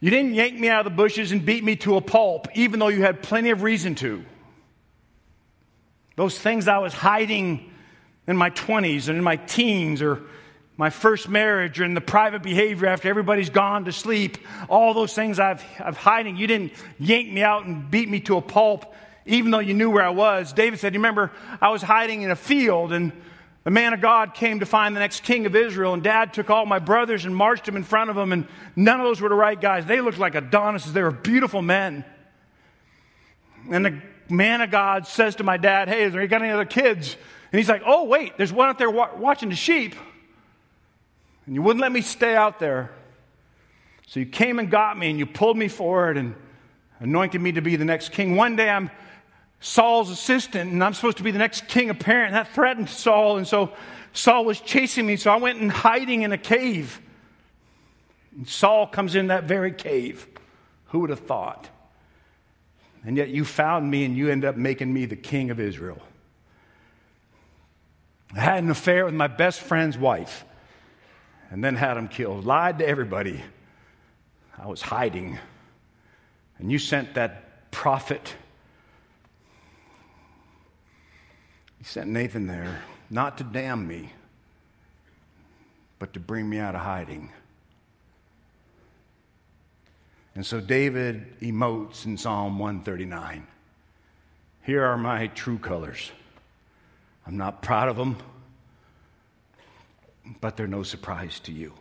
you 0.00 0.10
didn't 0.10 0.34
yank 0.34 0.58
me 0.58 0.68
out 0.68 0.86
of 0.86 0.92
the 0.92 0.96
bushes 0.96 1.32
and 1.32 1.44
beat 1.44 1.62
me 1.62 1.76
to 1.76 1.96
a 1.96 2.00
pulp, 2.00 2.48
even 2.54 2.80
though 2.80 2.88
you 2.88 3.02
had 3.02 3.22
plenty 3.22 3.50
of 3.50 3.62
reason 3.62 3.94
to. 3.96 4.24
Those 6.16 6.38
things 6.38 6.66
I 6.66 6.78
was 6.78 6.94
hiding 6.94 7.70
in 8.26 8.38
my 8.38 8.50
20s 8.50 9.08
and 9.08 9.18
in 9.18 9.24
my 9.24 9.36
teens 9.36 10.00
or 10.00 10.22
my 10.76 10.90
first 10.90 11.28
marriage 11.28 11.80
in 11.80 11.94
the 11.94 12.00
private 12.00 12.42
behavior 12.42 12.88
after 12.88 13.08
everybody's 13.08 13.50
gone 13.50 13.84
to 13.84 13.92
sleep, 13.92 14.38
all 14.68 14.92
those 14.92 15.14
things 15.14 15.38
I've, 15.38 15.64
I've 15.78 15.96
hiding. 15.96 16.36
You 16.36 16.46
didn't 16.46 16.72
yank 16.98 17.30
me 17.30 17.42
out 17.42 17.64
and 17.64 17.90
beat 17.90 18.08
me 18.08 18.20
to 18.20 18.36
a 18.36 18.42
pulp, 18.42 18.92
even 19.24 19.50
though 19.50 19.60
you 19.60 19.74
knew 19.74 19.90
where 19.90 20.04
I 20.04 20.10
was. 20.10 20.52
David 20.52 20.80
said, 20.80 20.94
You 20.94 20.98
remember, 20.98 21.30
I 21.60 21.70
was 21.70 21.82
hiding 21.82 22.22
in 22.22 22.30
a 22.30 22.36
field 22.36 22.92
and 22.92 23.12
the 23.64 23.70
man 23.70 23.94
of 23.94 24.02
God 24.02 24.34
came 24.34 24.60
to 24.60 24.66
find 24.66 24.94
the 24.94 25.00
next 25.00 25.22
king 25.22 25.46
of 25.46 25.56
Israel, 25.56 25.94
and 25.94 26.02
dad 26.02 26.34
took 26.34 26.50
all 26.50 26.66
my 26.66 26.78
brothers 26.78 27.24
and 27.24 27.34
marched 27.34 27.64
them 27.64 27.76
in 27.76 27.82
front 27.82 28.10
of 28.10 28.16
him, 28.16 28.30
and 28.30 28.46
none 28.76 29.00
of 29.00 29.06
those 29.06 29.22
were 29.22 29.30
the 29.30 29.34
right 29.34 29.58
guys. 29.58 29.86
They 29.86 30.02
looked 30.02 30.18
like 30.18 30.34
Adonises. 30.34 30.92
They 30.92 31.02
were 31.02 31.10
beautiful 31.10 31.62
men. 31.62 32.04
And 33.70 33.86
the 33.86 34.02
man 34.28 34.60
of 34.60 34.70
God 34.70 35.06
says 35.06 35.36
to 35.36 35.44
my 35.44 35.56
dad, 35.56 35.88
Hey, 35.88 36.04
is 36.04 36.12
there 36.12 36.20
you 36.20 36.28
got 36.28 36.42
any 36.42 36.50
other 36.50 36.66
kids? 36.66 37.16
And 37.52 37.58
he's 37.58 37.68
like, 37.68 37.82
Oh, 37.86 38.04
wait, 38.04 38.36
there's 38.36 38.52
one 38.52 38.68
out 38.68 38.76
there 38.76 38.90
wa- 38.90 39.16
watching 39.16 39.48
the 39.48 39.56
sheep. 39.56 39.94
And 41.46 41.54
you 41.54 41.62
wouldn't 41.62 41.80
let 41.80 41.92
me 41.92 42.00
stay 42.00 42.34
out 42.34 42.58
there. 42.58 42.90
So 44.06 44.20
you 44.20 44.26
came 44.26 44.58
and 44.58 44.70
got 44.70 44.98
me 44.98 45.10
and 45.10 45.18
you 45.18 45.26
pulled 45.26 45.56
me 45.56 45.68
forward 45.68 46.16
and 46.16 46.34
anointed 47.00 47.40
me 47.40 47.52
to 47.52 47.60
be 47.60 47.76
the 47.76 47.84
next 47.84 48.12
king. 48.12 48.36
One 48.36 48.56
day 48.56 48.68
I'm 48.68 48.90
Saul's 49.60 50.10
assistant 50.10 50.70
and 50.70 50.84
I'm 50.84 50.94
supposed 50.94 51.16
to 51.18 51.22
be 51.22 51.30
the 51.30 51.38
next 51.38 51.68
king 51.68 51.90
apparent. 51.90 52.32
That 52.32 52.48
threatened 52.54 52.88
Saul. 52.88 53.38
And 53.38 53.46
so 53.46 53.72
Saul 54.12 54.44
was 54.44 54.60
chasing 54.60 55.06
me. 55.06 55.16
So 55.16 55.30
I 55.30 55.36
went 55.36 55.60
and 55.60 55.70
hiding 55.70 56.22
in 56.22 56.32
a 56.32 56.38
cave. 56.38 57.00
And 58.36 58.48
Saul 58.48 58.86
comes 58.86 59.14
in 59.14 59.28
that 59.28 59.44
very 59.44 59.72
cave. 59.72 60.26
Who 60.88 61.00
would 61.00 61.10
have 61.10 61.20
thought? 61.20 61.68
And 63.06 63.16
yet 63.16 63.28
you 63.28 63.44
found 63.44 63.90
me 63.90 64.04
and 64.04 64.16
you 64.16 64.30
end 64.30 64.44
up 64.44 64.56
making 64.56 64.92
me 64.92 65.06
the 65.06 65.16
king 65.16 65.50
of 65.50 65.60
Israel. 65.60 66.00
I 68.34 68.40
had 68.40 68.62
an 68.64 68.70
affair 68.70 69.04
with 69.04 69.14
my 69.14 69.28
best 69.28 69.60
friend's 69.60 69.96
wife 69.96 70.44
and 71.54 71.62
then 71.62 71.76
had 71.76 71.96
him 71.96 72.08
killed. 72.08 72.44
Lied 72.44 72.80
to 72.80 72.88
everybody. 72.88 73.40
I 74.58 74.66
was 74.66 74.82
hiding. 74.82 75.38
And 76.58 76.72
you 76.72 76.80
sent 76.80 77.14
that 77.14 77.70
prophet. 77.70 78.34
He 81.78 81.84
sent 81.84 82.10
Nathan 82.10 82.48
there 82.48 82.82
not 83.08 83.38
to 83.38 83.44
damn 83.44 83.86
me, 83.86 84.10
but 86.00 86.12
to 86.14 86.18
bring 86.18 86.50
me 86.50 86.58
out 86.58 86.74
of 86.74 86.80
hiding. 86.80 87.30
And 90.34 90.44
so 90.44 90.60
David 90.60 91.38
emotes 91.38 92.04
in 92.04 92.16
Psalm 92.16 92.58
139 92.58 93.46
Here 94.62 94.84
are 94.84 94.98
my 94.98 95.28
true 95.28 95.58
colors. 95.58 96.10
I'm 97.24 97.36
not 97.36 97.62
proud 97.62 97.88
of 97.88 97.96
them, 97.96 98.16
but 100.40 100.56
they're 100.56 100.66
no 100.66 100.82
surprise 100.82 101.40
to 101.40 101.52
you. 101.52 101.72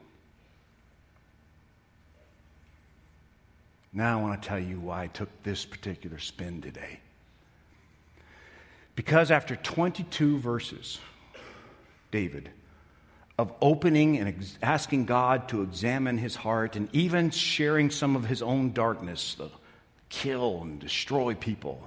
Now 3.94 4.20
I 4.20 4.22
want 4.22 4.42
to 4.42 4.48
tell 4.48 4.60
you 4.60 4.80
why 4.80 5.04
I 5.04 5.08
took 5.08 5.30
this 5.44 5.66
particular 5.66 6.18
spin 6.18 6.62
today. 6.62 7.00
Because 8.96 9.32
after 9.32 9.56
22 9.56 10.40
verses, 10.40 11.00
David, 12.12 12.50
of 13.38 13.54
opening 13.62 14.18
and 14.18 14.30
ex- 14.30 14.58
asking 14.62 15.06
God 15.06 15.50
to 15.50 15.62
examine 15.62 16.18
his 16.18 16.36
heart 16.36 16.76
and 16.76 16.90
even 16.94 17.32
sharing 17.32 17.90
some 17.90 18.16
of 18.16 18.26
his 18.26 18.42
own 18.42 18.72
darkness, 18.72 19.36
the 19.36 19.50
kill 20.10 20.62
and 20.62 20.80
destroy 20.80 21.34
people, 21.34 21.82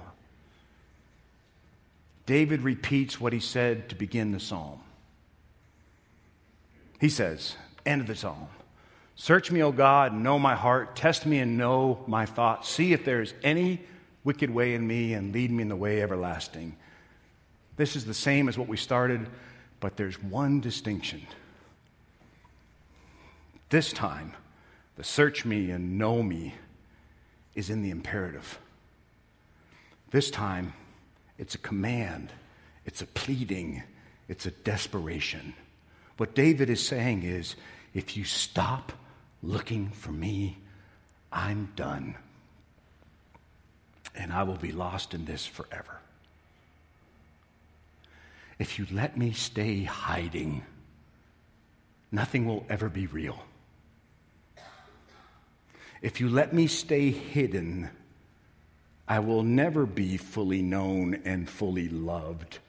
David 2.25 2.61
repeats 2.61 3.21
what 3.21 3.31
he 3.31 3.39
said 3.39 3.89
to 3.89 3.95
begin 3.95 4.33
the 4.33 4.39
psalm. 4.39 4.81
He 6.99 7.09
says, 7.09 7.55
end 7.85 8.01
of 8.01 8.07
the 8.07 8.15
psalm, 8.15 8.47
Search 9.19 9.49
me, 9.49 9.63
O 9.63 9.71
God, 9.71 10.13
know 10.13 10.37
my 10.37 10.53
heart. 10.53 10.95
Test 10.95 11.25
me 11.25 11.39
and 11.39 11.57
know 11.57 12.03
my 12.05 12.27
thoughts. 12.27 12.69
See 12.69 12.93
if 12.93 13.03
there 13.03 13.19
is 13.19 13.33
any 13.43 13.81
wicked 14.23 14.51
way 14.51 14.75
in 14.75 14.85
me 14.85 15.13
and 15.13 15.33
lead 15.33 15.49
me 15.49 15.63
in 15.63 15.69
the 15.69 15.75
way 15.75 16.03
everlasting. 16.03 16.77
This 17.77 17.95
is 17.95 18.05
the 18.05 18.13
same 18.13 18.47
as 18.47 18.59
what 18.59 18.67
we 18.67 18.77
started, 18.77 19.27
but 19.79 19.97
there's 19.97 20.21
one 20.21 20.59
distinction. 20.59 21.25
This 23.69 23.91
time, 23.91 24.33
the 24.97 25.03
search 25.03 25.45
me 25.45 25.71
and 25.71 25.97
know 25.97 26.21
me 26.21 26.53
is 27.55 27.71
in 27.71 27.81
the 27.81 27.89
imperative. 27.89 28.59
This 30.11 30.29
time, 30.29 30.73
it's 31.39 31.55
a 31.55 31.59
command, 31.59 32.31
it's 32.85 33.01
a 33.01 33.07
pleading, 33.07 33.81
it's 34.27 34.45
a 34.45 34.51
desperation. 34.51 35.55
What 36.17 36.33
David 36.33 36.69
is 36.69 36.85
saying 36.85 37.23
is 37.23 37.55
if 37.93 38.17
you 38.17 38.23
stop 38.23 38.91
looking 39.41 39.89
for 39.89 40.11
me, 40.11 40.57
I'm 41.31 41.71
done. 41.75 42.15
And 44.15 44.33
I 44.33 44.43
will 44.43 44.57
be 44.57 44.71
lost 44.71 45.13
in 45.13 45.25
this 45.25 45.45
forever. 45.45 45.99
If 48.57 48.79
you 48.79 48.87
let 48.91 49.15
me 49.15 49.31
stay 49.33 49.83
hiding, 49.83 50.63
nothing 52.11 52.47
will 52.47 52.65
ever 52.69 52.89
be 52.89 53.05
real. 53.05 53.39
If 56.01 56.19
you 56.19 56.29
let 56.29 56.53
me 56.53 56.65
stay 56.65 57.11
hidden, 57.11 57.89
I 59.07 59.19
will 59.19 59.43
never 59.43 59.85
be 59.85 60.17
fully 60.17 60.61
known 60.61 61.21
and 61.25 61.47
fully 61.49 61.87
loved. 61.89 62.59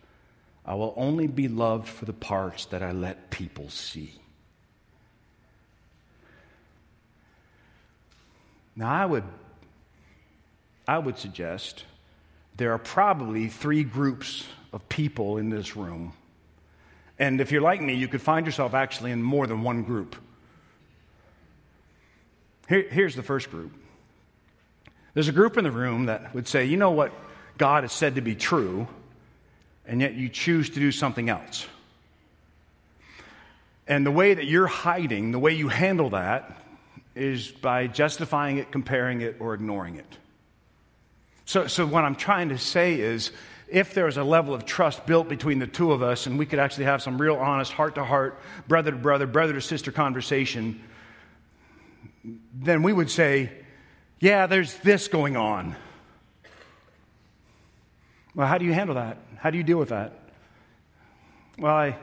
I 0.68 0.74
will 0.74 0.92
only 0.98 1.26
be 1.26 1.48
loved 1.48 1.88
for 1.88 2.04
the 2.04 2.12
parts 2.12 2.66
that 2.66 2.82
I 2.82 2.92
let 2.92 3.30
people 3.30 3.70
see. 3.70 4.12
Now, 8.76 8.92
I 8.92 9.06
would, 9.06 9.24
I 10.86 10.98
would 10.98 11.16
suggest 11.16 11.84
there 12.58 12.72
are 12.74 12.78
probably 12.78 13.48
three 13.48 13.82
groups 13.82 14.46
of 14.70 14.86
people 14.90 15.38
in 15.38 15.48
this 15.48 15.74
room. 15.74 16.12
And 17.18 17.40
if 17.40 17.50
you're 17.50 17.62
like 17.62 17.80
me, 17.80 17.94
you 17.94 18.06
could 18.06 18.20
find 18.20 18.44
yourself 18.44 18.74
actually 18.74 19.10
in 19.10 19.22
more 19.22 19.46
than 19.46 19.62
one 19.62 19.84
group. 19.84 20.16
Here, 22.68 22.86
here's 22.90 23.16
the 23.16 23.22
first 23.22 23.50
group 23.50 23.72
there's 25.14 25.28
a 25.28 25.32
group 25.32 25.56
in 25.56 25.64
the 25.64 25.72
room 25.72 26.06
that 26.06 26.34
would 26.34 26.46
say, 26.46 26.66
you 26.66 26.76
know 26.76 26.90
what 26.90 27.10
God 27.56 27.84
has 27.84 27.92
said 27.92 28.16
to 28.16 28.20
be 28.20 28.34
true, 28.34 28.86
and 29.88 30.02
yet 30.02 30.14
you 30.14 30.28
choose 30.28 30.68
to 30.70 30.78
do 30.78 30.92
something 30.92 31.28
else. 31.30 31.66
And 33.88 34.04
the 34.04 34.10
way 34.10 34.34
that 34.34 34.44
you're 34.44 34.66
hiding, 34.66 35.32
the 35.32 35.38
way 35.38 35.54
you 35.54 35.68
handle 35.68 36.10
that, 36.10 36.62
is 37.16 37.48
by 37.48 37.86
justifying 37.86 38.58
it, 38.58 38.70
comparing 38.70 39.22
it, 39.22 39.36
or 39.40 39.54
ignoring 39.54 39.96
it. 39.96 40.18
So, 41.46 41.66
so 41.66 41.86
what 41.86 42.04
I'm 42.04 42.14
trying 42.14 42.50
to 42.50 42.58
say 42.58 43.00
is 43.00 43.32
if 43.66 43.94
there's 43.94 44.18
a 44.18 44.24
level 44.24 44.54
of 44.54 44.66
trust 44.66 45.06
built 45.06 45.28
between 45.28 45.58
the 45.58 45.66
two 45.66 45.92
of 45.92 46.02
us 46.02 46.26
and 46.26 46.38
we 46.38 46.44
could 46.44 46.58
actually 46.58 46.84
have 46.84 47.02
some 47.02 47.20
real 47.20 47.36
honest 47.36 47.72
heart 47.72 47.94
to 47.94 48.04
heart, 48.04 48.38
brother 48.68 48.90
to 48.90 48.96
brother, 48.96 49.26
brother 49.26 49.54
to 49.54 49.60
sister 49.62 49.90
conversation, 49.90 50.80
then 52.54 52.82
we 52.82 52.92
would 52.92 53.10
say, 53.10 53.50
yeah, 54.20 54.46
there's 54.46 54.74
this 54.76 55.08
going 55.08 55.36
on. 55.36 55.74
Well, 58.34 58.46
how 58.46 58.58
do 58.58 58.66
you 58.66 58.74
handle 58.74 58.96
that? 58.96 59.18
How 59.38 59.50
do 59.50 59.56
you 59.56 59.64
deal 59.64 59.78
with 59.78 59.90
that? 59.90 60.12
Well, 61.58 61.74
I, 61.74 61.96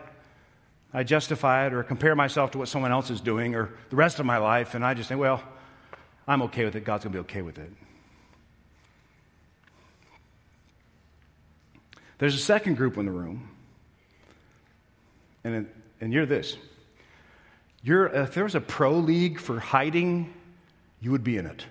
I 0.93 1.03
justify 1.03 1.67
it 1.67 1.73
or 1.73 1.83
compare 1.83 2.15
myself 2.15 2.51
to 2.51 2.57
what 2.57 2.69
someone 2.69 2.91
else 2.91 3.09
is 3.09 3.21
doing 3.21 3.55
or 3.55 3.73
the 3.89 3.95
rest 3.95 4.19
of 4.19 4.25
my 4.25 4.37
life, 4.37 4.73
and 4.73 4.85
I 4.85 4.93
just 4.93 5.09
think, 5.09 5.19
well, 5.19 5.43
I'm 6.27 6.41
okay 6.43 6.65
with 6.65 6.75
it. 6.75 6.85
God's 6.85 7.03
going 7.03 7.11
to 7.13 7.17
be 7.17 7.21
okay 7.21 7.41
with 7.41 7.57
it. 7.57 7.71
There's 12.17 12.35
a 12.35 12.39
second 12.39 12.75
group 12.75 12.97
in 12.97 13.05
the 13.05 13.11
room, 13.11 13.49
and, 15.43 15.69
and 15.99 16.13
you're 16.13 16.25
this. 16.25 16.55
You're, 17.83 18.07
if 18.07 18.33
there 18.33 18.45
was 18.45 18.55
a 18.55 18.61
pro 18.61 18.93
league 18.93 19.39
for 19.39 19.59
hiding, 19.59 20.33
you 21.01 21.11
would 21.11 21.23
be 21.23 21.37
in 21.37 21.45
it. 21.45 21.65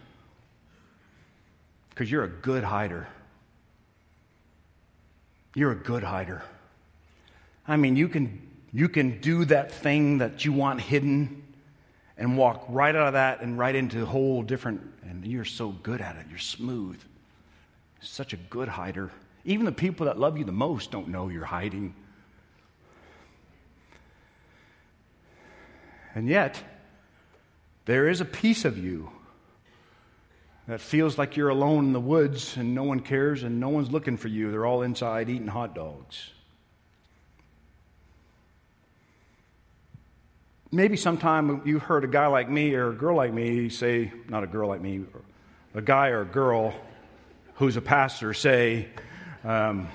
Because 1.88 2.10
you're 2.10 2.24
a 2.24 2.28
good 2.28 2.62
hider. 2.62 3.08
You're 5.54 5.72
a 5.72 5.76
good 5.76 6.02
hider. 6.02 6.42
I 7.66 7.76
mean, 7.76 7.96
you 7.96 8.08
can, 8.08 8.42
you 8.72 8.88
can 8.88 9.20
do 9.20 9.44
that 9.46 9.72
thing 9.72 10.18
that 10.18 10.44
you 10.44 10.52
want 10.52 10.80
hidden 10.80 11.42
and 12.18 12.36
walk 12.36 12.64
right 12.68 12.94
out 12.94 13.08
of 13.08 13.12
that 13.14 13.40
and 13.40 13.58
right 13.58 13.74
into 13.74 14.02
a 14.02 14.06
whole 14.06 14.42
different, 14.42 14.80
and 15.02 15.26
you're 15.26 15.44
so 15.44 15.68
good 15.68 16.00
at 16.00 16.16
it. 16.16 16.26
You're 16.28 16.38
smooth. 16.38 17.00
Such 18.00 18.32
a 18.32 18.36
good 18.36 18.68
hider. 18.68 19.10
Even 19.44 19.64
the 19.64 19.72
people 19.72 20.06
that 20.06 20.18
love 20.18 20.38
you 20.38 20.44
the 20.44 20.52
most 20.52 20.90
don't 20.90 21.08
know 21.08 21.28
you're 21.28 21.44
hiding. 21.44 21.94
And 26.14 26.28
yet, 26.28 26.62
there 27.86 28.08
is 28.08 28.20
a 28.20 28.24
piece 28.24 28.64
of 28.64 28.78
you 28.78 29.10
that 30.66 30.80
feels 30.80 31.18
like 31.18 31.36
you're 31.36 31.50
alone 31.50 31.86
in 31.86 31.92
the 31.92 32.00
woods 32.00 32.56
and 32.56 32.74
no 32.74 32.84
one 32.84 33.00
cares 33.00 33.42
and 33.42 33.60
no 33.60 33.68
one's 33.68 33.90
looking 33.90 34.16
for 34.16 34.28
you. 34.28 34.50
They're 34.50 34.64
all 34.64 34.82
inside 34.82 35.28
eating 35.28 35.46
hot 35.46 35.74
dogs. 35.74 36.30
Maybe 40.72 40.96
sometime 40.96 41.62
you've 41.64 41.82
heard 41.82 42.02
a 42.04 42.08
guy 42.08 42.26
like 42.26 42.48
me 42.48 42.74
or 42.74 42.90
a 42.90 42.94
girl 42.94 43.16
like 43.16 43.32
me 43.32 43.68
say, 43.68 44.12
not 44.28 44.42
a 44.42 44.46
girl 44.46 44.68
like 44.68 44.80
me, 44.80 45.04
a 45.74 45.82
guy 45.82 46.08
or 46.08 46.22
a 46.22 46.26
girl 46.26 46.74
who's 47.56 47.76
a 47.76 47.80
pastor 47.80 48.34
say, 48.34 48.88
um, 49.44 49.86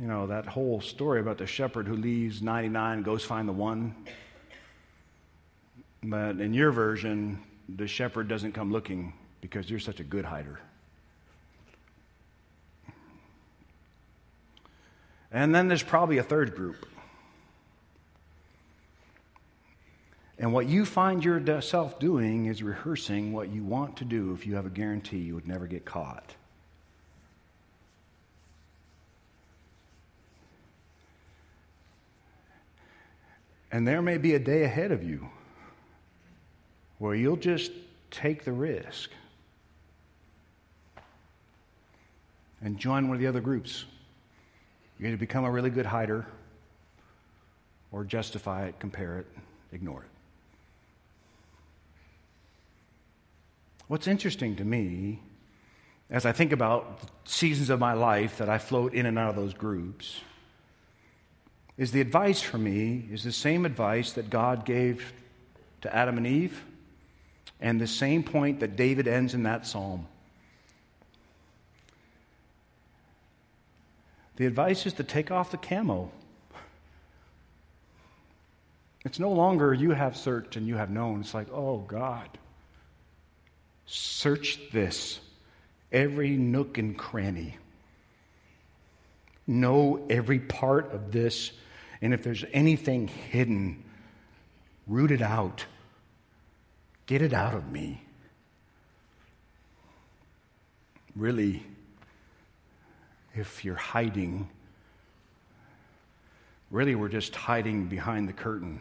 you 0.00 0.06
know, 0.06 0.26
that 0.26 0.46
whole 0.46 0.80
story 0.80 1.20
about 1.20 1.38
the 1.38 1.46
shepherd 1.46 1.86
who 1.86 1.94
leaves 1.94 2.42
99 2.42 2.96
and 2.98 3.04
goes 3.04 3.24
find 3.24 3.48
the 3.48 3.52
one. 3.52 3.94
But 6.02 6.40
in 6.40 6.52
your 6.52 6.72
version, 6.72 7.42
the 7.76 7.86
shepherd 7.86 8.28
doesn't 8.28 8.52
come 8.52 8.72
looking 8.72 9.12
because 9.40 9.70
you're 9.70 9.80
such 9.80 10.00
a 10.00 10.04
good 10.04 10.24
hider. 10.24 10.60
And 15.32 15.54
then 15.54 15.68
there's 15.68 15.82
probably 15.82 16.18
a 16.18 16.22
third 16.22 16.56
group. 16.56 16.86
And 20.38 20.52
what 20.52 20.66
you 20.66 20.84
find 20.84 21.22
yourself 21.22 21.98
doing 21.98 22.46
is 22.46 22.62
rehearsing 22.62 23.32
what 23.32 23.50
you 23.50 23.62
want 23.62 23.98
to 23.98 24.04
do 24.04 24.32
if 24.32 24.46
you 24.46 24.54
have 24.56 24.66
a 24.66 24.70
guarantee 24.70 25.18
you 25.18 25.34
would 25.34 25.46
never 25.46 25.66
get 25.66 25.84
caught. 25.84 26.34
And 33.70 33.86
there 33.86 34.02
may 34.02 34.18
be 34.18 34.34
a 34.34 34.38
day 34.38 34.64
ahead 34.64 34.90
of 34.90 35.04
you 35.04 35.28
where 37.00 37.14
you'll 37.14 37.34
just 37.34 37.72
take 38.10 38.44
the 38.44 38.52
risk 38.52 39.10
and 42.62 42.78
join 42.78 43.08
one 43.08 43.16
of 43.16 43.20
the 43.20 43.26
other 43.26 43.40
groups. 43.40 43.86
You're 44.98 45.06
going 45.06 45.16
to 45.16 45.20
become 45.20 45.44
a 45.44 45.50
really 45.50 45.70
good 45.70 45.86
hider 45.86 46.26
or 47.90 48.04
justify 48.04 48.66
it, 48.66 48.78
compare 48.78 49.18
it, 49.18 49.26
ignore 49.72 50.02
it. 50.02 50.10
What's 53.88 54.06
interesting 54.06 54.56
to 54.56 54.64
me 54.64 55.20
as 56.10 56.26
I 56.26 56.32
think 56.32 56.52
about 56.52 57.00
the 57.00 57.08
seasons 57.24 57.70
of 57.70 57.80
my 57.80 57.94
life 57.94 58.36
that 58.36 58.50
I 58.50 58.58
float 58.58 58.92
in 58.92 59.06
and 59.06 59.18
out 59.18 59.30
of 59.30 59.36
those 59.36 59.54
groups 59.54 60.20
is 61.78 61.92
the 61.92 62.02
advice 62.02 62.42
for 62.42 62.58
me 62.58 63.06
is 63.10 63.24
the 63.24 63.32
same 63.32 63.64
advice 63.64 64.12
that 64.12 64.28
God 64.28 64.66
gave 64.66 65.14
to 65.80 65.96
Adam 65.96 66.18
and 66.18 66.26
Eve 66.26 66.62
and 67.60 67.80
the 67.80 67.86
same 67.86 68.22
point 68.22 68.60
that 68.60 68.76
David 68.76 69.06
ends 69.06 69.34
in 69.34 69.42
that 69.44 69.66
psalm. 69.66 70.06
The 74.36 74.46
advice 74.46 74.86
is 74.86 74.94
to 74.94 75.04
take 75.04 75.30
off 75.30 75.50
the 75.50 75.58
camo. 75.58 76.10
It's 79.04 79.18
no 79.18 79.30
longer 79.30 79.74
you 79.74 79.90
have 79.90 80.16
searched 80.16 80.56
and 80.56 80.66
you 80.66 80.76
have 80.76 80.90
known. 80.90 81.20
It's 81.20 81.34
like, 81.34 81.52
oh 81.52 81.78
God, 81.78 82.28
search 83.86 84.58
this, 84.72 85.20
every 85.92 86.30
nook 86.30 86.78
and 86.78 86.96
cranny. 86.96 87.56
Know 89.46 90.06
every 90.08 90.38
part 90.38 90.92
of 90.92 91.12
this 91.12 91.52
and 92.02 92.14
if 92.14 92.22
there's 92.22 92.44
anything 92.52 93.08
hidden, 93.08 93.82
root 94.86 95.10
it 95.10 95.22
out. 95.22 95.66
Get 97.10 97.22
it 97.22 97.32
out 97.32 97.54
of 97.54 97.72
me. 97.72 98.00
Really, 101.16 101.60
if 103.34 103.64
you're 103.64 103.74
hiding, 103.74 104.48
really 106.70 106.94
we're 106.94 107.08
just 107.08 107.34
hiding 107.34 107.88
behind 107.88 108.28
the 108.28 108.32
curtain 108.32 108.80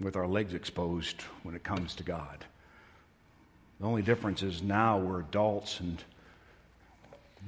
with 0.00 0.16
our 0.16 0.26
legs 0.26 0.54
exposed 0.54 1.22
when 1.44 1.54
it 1.54 1.62
comes 1.62 1.94
to 1.94 2.02
God. 2.02 2.44
The 3.78 3.86
only 3.86 4.02
difference 4.02 4.42
is 4.42 4.60
now 4.60 4.98
we're 4.98 5.20
adults 5.20 5.78
and 5.78 6.02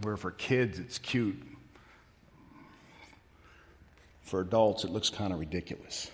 where 0.03 0.17
for 0.17 0.31
kids 0.31 0.79
it's 0.79 0.99
cute 0.99 1.43
for 4.23 4.43
adults, 4.43 4.85
it 4.85 4.91
looks 4.91 5.11
kind 5.11 5.33
of 5.33 5.41
ridiculous. 5.41 6.09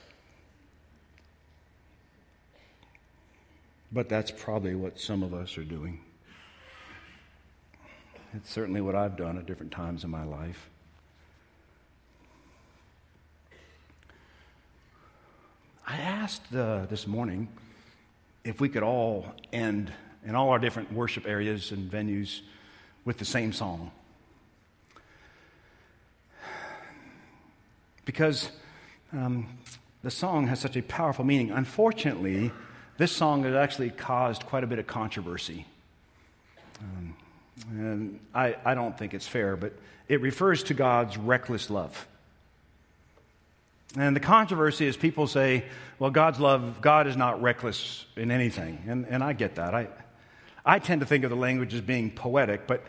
But 3.95 4.09
that's 4.11 4.31
probably 4.31 4.75
what 4.75 4.99
some 4.99 5.23
of 5.23 5.33
us 5.33 5.57
are 5.57 5.65
doing. 5.65 6.01
It's 8.35 8.51
certainly 8.51 8.83
what 8.83 8.95
I've 8.95 9.17
done 9.17 9.39
at 9.39 9.47
different 9.47 9.73
times 9.73 10.05
in 10.05 10.11
my 10.11 10.25
life. 10.25 10.69
I 15.87 15.97
asked 15.97 16.55
uh, 16.55 16.87
this 16.87 17.07
morning 17.07 17.49
if 18.43 18.61
we 18.61 18.69
could 18.69 18.83
all 18.83 19.27
end 19.53 19.91
in 20.27 20.35
all 20.35 20.51
our 20.51 20.59
different 20.59 20.93
worship 20.93 21.27
areas 21.27 21.71
and 21.71 21.91
venues 21.91 22.41
with 23.07 23.19
the 23.19 23.25
same 23.25 23.53
song. 23.53 23.91
because 28.05 28.51
um, 29.13 29.47
the 30.03 30.11
song 30.11 30.47
has 30.49 30.61
such 30.61 30.77
a 30.77 30.83
powerful 30.83 31.25
meaning. 31.25 31.51
Unfortunately, 31.51 32.51
this 32.97 33.13
song 33.13 33.45
has 33.45 33.55
actually 33.55 33.91
caused 33.91 34.47
quite 34.47 34.65
a 34.65 34.67
bit 34.67 34.79
of 34.79 34.87
controversy. 34.87 35.67
Um, 36.81 37.17
and 37.71 38.21
I, 38.35 38.57
I 38.65 38.75
don't 38.75 38.97
think 38.97 39.15
it's 39.15 39.27
fair, 39.27 39.57
but 39.57 39.73
it 40.09 40.21
refers 40.21 40.63
to 40.65 40.75
God's 40.75 41.17
reckless 41.17 41.71
love. 41.71 42.07
And 43.97 44.15
the 44.15 44.21
controversy 44.21 44.87
is 44.87 44.97
people 44.97 45.27
say, 45.27 45.65
well, 45.99 46.11
God's 46.11 46.41
love, 46.41 46.81
God 46.81 47.07
is 47.07 47.17
not 47.17 47.41
reckless 47.41 48.07
in 48.17 48.31
anything. 48.31 48.83
And, 48.89 49.07
and 49.09 49.23
I 49.23 49.33
get 49.33 49.55
that. 49.55 49.75
I, 49.75 49.89
I 50.65 50.79
tend 50.79 51.01
to 51.01 51.07
think 51.07 51.25
of 51.25 51.31
the 51.31 51.37
language 51.37 51.75
as 51.75 51.81
being 51.81 52.11
poetic, 52.11 52.67
but 52.67 52.83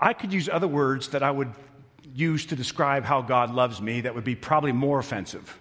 I 0.00 0.12
could 0.12 0.32
use 0.32 0.48
other 0.48 0.68
words 0.68 1.08
that 1.08 1.22
I 1.22 1.30
would 1.30 1.52
use 2.14 2.46
to 2.46 2.56
describe 2.56 3.04
how 3.04 3.20
God 3.20 3.54
loves 3.54 3.80
me 3.80 4.02
that 4.02 4.14
would 4.14 4.24
be 4.24 4.34
probably 4.34 4.72
more 4.72 4.98
offensive. 4.98 5.58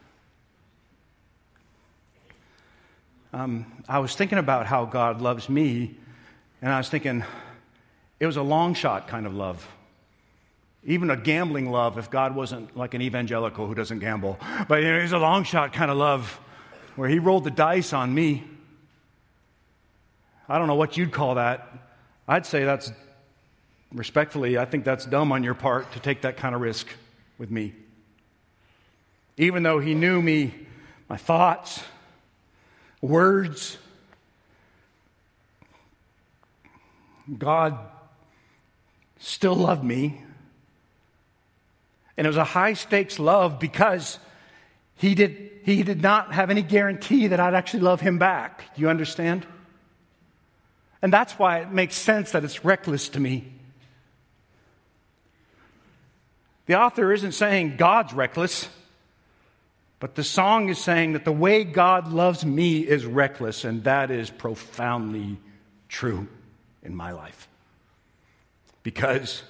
Um, 3.35 3.65
I 3.89 3.99
was 3.99 4.15
thinking 4.15 4.37
about 4.37 4.65
how 4.65 4.85
God 4.85 5.21
loves 5.21 5.49
me, 5.49 5.93
and 6.61 6.71
I 6.71 6.77
was 6.77 6.87
thinking 6.87 7.21
it 8.17 8.25
was 8.25 8.37
a 8.37 8.41
long 8.41 8.73
shot 8.73 9.09
kind 9.09 9.25
of 9.25 9.33
love. 9.33 9.67
Even 10.85 11.09
a 11.09 11.17
gambling 11.17 11.69
love, 11.69 11.97
if 11.97 12.09
God 12.09 12.33
wasn't 12.33 12.77
like 12.77 12.93
an 12.93 13.01
evangelical 13.01 13.67
who 13.67 13.75
doesn't 13.75 13.99
gamble. 13.99 14.39
But 14.69 14.83
you 14.83 14.87
know, 14.87 14.99
it's 14.99 15.11
a 15.11 15.17
long 15.17 15.43
shot 15.43 15.73
kind 15.73 15.91
of 15.91 15.97
love 15.97 16.39
where 16.95 17.09
He 17.09 17.19
rolled 17.19 17.43
the 17.43 17.51
dice 17.51 17.91
on 17.91 18.13
me. 18.13 18.45
I 20.47 20.57
don't 20.57 20.67
know 20.67 20.75
what 20.75 20.95
you'd 20.95 21.11
call 21.11 21.35
that. 21.35 21.67
I'd 22.29 22.45
say 22.45 22.63
that's 22.63 22.89
respectfully, 23.93 24.57
I 24.57 24.63
think 24.63 24.85
that's 24.85 25.05
dumb 25.05 25.33
on 25.33 25.43
your 25.43 25.55
part 25.55 25.91
to 25.91 25.99
take 25.99 26.21
that 26.21 26.37
kind 26.37 26.55
of 26.55 26.61
risk 26.61 26.87
with 27.37 27.51
me. 27.51 27.73
Even 29.35 29.61
though 29.63 29.79
he 29.79 29.93
knew 29.93 30.21
me, 30.21 30.53
my 31.09 31.17
thoughts, 31.17 31.83
words, 33.05 33.77
God 37.37 37.77
still 39.19 39.55
loved 39.55 39.83
me. 39.83 40.21
And 42.17 42.25
it 42.25 42.29
was 42.29 42.37
a 42.37 42.43
high 42.43 42.73
stakes 42.73 43.19
love 43.19 43.59
because 43.59 44.19
he 44.95 45.15
did, 45.15 45.51
he 45.63 45.83
did 45.83 46.01
not 46.01 46.33
have 46.33 46.49
any 46.49 46.61
guarantee 46.61 47.27
that 47.27 47.39
I'd 47.39 47.53
actually 47.53 47.81
love 47.81 48.01
him 48.01 48.17
back. 48.17 48.73
Do 48.75 48.81
you 48.81 48.89
understand? 48.89 49.45
And 51.01 51.11
that's 51.11 51.33
why 51.33 51.59
it 51.59 51.71
makes 51.71 51.95
sense 51.95 52.31
that 52.31 52.43
it's 52.43 52.63
reckless 52.63 53.09
to 53.09 53.19
me. 53.19 53.51
The 56.67 56.79
author 56.79 57.13
isn't 57.13 57.33
saying 57.33 57.77
God's 57.77 58.13
reckless, 58.13 58.69
but 59.99 60.15
the 60.15 60.23
song 60.23 60.69
is 60.69 60.77
saying 60.77 61.13
that 61.13 61.25
the 61.25 61.31
way 61.31 61.63
God 61.63 62.11
loves 62.11 62.45
me 62.45 62.79
is 62.79 63.05
reckless, 63.05 63.63
and 63.63 63.83
that 63.85 64.11
is 64.11 64.29
profoundly 64.29 65.37
true 65.87 66.27
in 66.83 66.95
my 66.95 67.11
life. 67.11 67.47
Because 68.83 69.43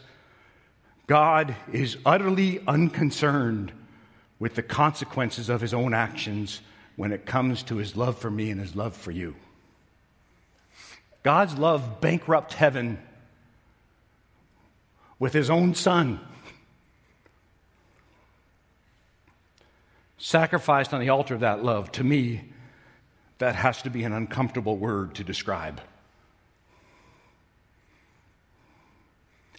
God 1.08 1.56
is 1.72 1.98
utterly 2.06 2.62
unconcerned 2.68 3.72
with 4.40 4.56
the 4.56 4.64
consequences 4.64 5.50
of 5.50 5.62
his 5.62 5.74
own 5.74 5.94
actions 5.94 6.62
when 6.96 7.12
it 7.12 7.26
comes 7.26 7.64
to 7.64 7.78
his 7.78 7.96
love 7.96 8.18
for 8.18 8.30
me 8.30 8.52
and 8.52 8.60
his 8.60 8.76
love 8.76 8.96
for 8.96 9.12
you. 9.12 9.36
God's 11.24 11.58
love 11.58 12.02
bankrupt 12.02 12.54
heaven 12.54 13.00
with 15.18 15.34
his 15.34 15.50
own 15.50 15.74
son, 15.74 16.20
sacrificed 20.26 20.92
on 20.92 21.00
the 21.00 21.10
altar 21.10 21.36
of 21.36 21.42
that 21.42 21.64
love. 21.64 21.92
To 21.92 22.04
me, 22.04 22.42
that 23.38 23.56
has 23.56 23.84
to 23.84 23.92
be 23.92 24.04
an 24.06 24.12
uncomfortable 24.12 24.76
word 24.76 25.14
to 25.16 25.24
describe. 25.24 25.80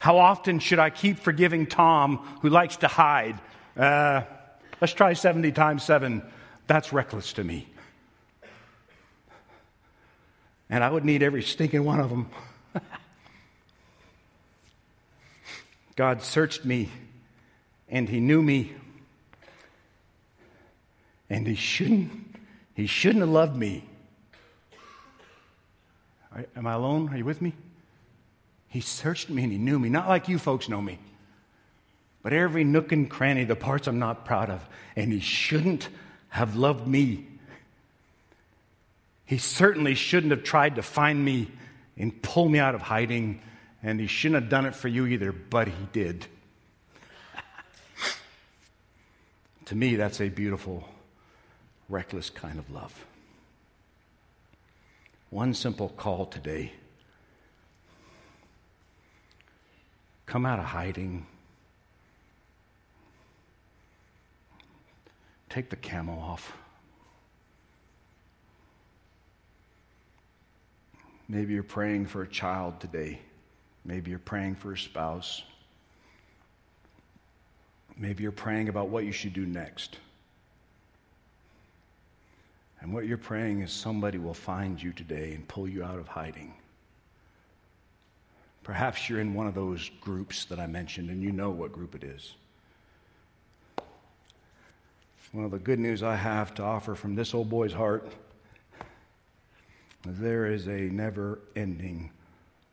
How 0.01 0.19
often 0.19 0.59
should 0.59 0.81
I 0.81 0.91
keep 0.91 1.21
forgiving 1.21 1.67
Tom 1.67 2.17
who 2.43 2.49
likes 2.49 2.79
to 2.79 2.89
hide? 2.89 3.39
Uh, 3.77 4.23
let's 4.81 4.93
try 4.93 5.13
70 5.13 5.53
times 5.53 5.85
7. 5.85 6.21
That's 6.67 6.93
reckless 6.93 7.35
to 7.35 7.45
me. 7.45 7.69
And 10.69 10.83
I 10.83 10.91
would 10.91 11.05
need 11.05 11.23
every 11.23 11.45
stinking 11.45 11.85
one 11.85 12.01
of 12.01 12.11
them. 12.11 12.29
God 15.95 16.23
searched 16.23 16.65
me 16.65 16.89
and 17.89 18.09
he 18.09 18.19
knew 18.19 18.43
me. 18.43 18.75
And 21.29 21.47
he 21.47 21.55
shouldn't 21.55 22.13
he 22.75 22.87
shouldn't 22.87 23.23
have 23.23 23.31
loved 23.31 23.57
me. 23.57 23.85
Am 26.55 26.67
I 26.67 26.75
alone? 26.75 27.09
Are 27.09 27.17
you 27.17 27.25
with 27.25 27.41
me? 27.41 27.55
He 28.69 28.83
searched 28.83 29.31
me 29.31 29.43
and 29.43 29.51
he 29.51 29.57
knew 29.57 29.79
me, 29.79 29.89
not 29.89 30.09
like 30.09 30.29
you 30.29 30.39
folks 30.39 30.69
know 30.69 30.83
me, 30.83 30.99
but 32.23 32.35
every 32.35 32.65
nook 32.65 32.93
and 32.93 33.09
cranny, 33.09 33.45
the 33.45 33.57
parts 33.57 33.87
I'm 33.87 33.99
not 33.99 34.27
proud 34.27 34.51
of. 34.51 34.63
And 34.95 35.11
he 35.11 35.21
shouldn't 35.21 35.89
have 36.29 36.57
loved 36.57 36.87
me. 36.87 37.27
He 39.25 39.39
certainly 39.39 39.95
shouldn't 39.95 40.33
have 40.33 40.43
tried 40.43 40.77
to 40.77 40.83
find 40.83 41.25
me 41.25 41.49
and 41.97 42.21
pull 42.21 42.49
me 42.49 42.59
out 42.59 42.75
of 42.75 42.83
hiding, 42.83 43.41
and 43.83 43.99
he 43.99 44.07
shouldn't 44.07 44.43
have 44.43 44.51
done 44.51 44.67
it 44.67 44.75
for 44.75 44.89
you 44.89 45.07
either, 45.07 45.33
but 45.33 45.69
he 45.69 45.89
did. 45.93 46.27
to 49.65 49.75
me, 49.75 49.97
that's 49.97 50.21
a 50.21 50.29
beautiful, 50.29 50.87
reckless 51.89 52.31
kind 52.31 52.59
of 52.59 52.71
love. 52.71 53.07
One 55.31 55.55
simple 55.55 55.89
call 55.89 56.27
today 56.27 56.73
come 60.27 60.45
out 60.45 60.59
of 60.59 60.67
hiding. 60.67 61.27
Take 65.49 65.71
the 65.71 65.77
camo 65.77 66.13
off. 66.19 66.57
Maybe 71.29 71.55
you're 71.55 71.63
praying 71.63 72.07
for 72.07 72.23
a 72.23 72.29
child 72.29 72.81
today. 72.81 73.21
Maybe 73.85 74.11
you're 74.11 74.19
praying 74.19 74.57
for 74.57 74.73
a 74.73 74.79
spouse. 74.79 75.43
Maybe 77.97 78.23
you're 78.23 78.33
praying 78.33 78.69
about 78.69 78.89
what 78.89 79.05
you 79.05 79.13
should 79.13 79.33
do 79.33 79.47
next. 79.47 79.99
And 82.87 82.95
what 82.95 83.05
you're 83.05 83.19
praying 83.19 83.63
is 83.63 83.73
somebody 83.73 84.17
will 84.17 84.33
find 84.33 84.81
you 84.81 84.93
today 84.93 85.33
and 85.35 85.49
pull 85.49 85.69
you 85.69 85.83
out 85.83 85.99
of 85.99 86.07
hiding. 86.07 86.55
Perhaps 88.63 89.11
you're 89.11 89.19
in 89.19 89.35
one 89.35 89.49
of 89.49 89.57
those 89.57 89.91
groups 90.01 90.45
that 90.45 90.61
I 90.61 90.69
mentioned 90.69 91.11
and 91.11 91.21
you 91.21 91.33
know 91.33 91.51
what 91.51 91.73
group 91.73 91.97
it 91.97 92.05
is. 92.05 92.35
One 95.33 95.45
of 95.45 95.51
the 95.51 95.59
good 95.59 95.81
news 95.81 96.05
I 96.05 96.15
have 96.15 96.55
to 96.55 96.63
offer 96.63 96.95
from 96.95 97.17
this 97.17 97.35
old 97.35 97.51
boy's 97.51 97.73
heart 97.73 98.07
is 100.09 100.17
there 100.21 100.47
is 100.47 100.69
a 100.69 100.83
never 100.83 101.41
ending, 101.57 102.13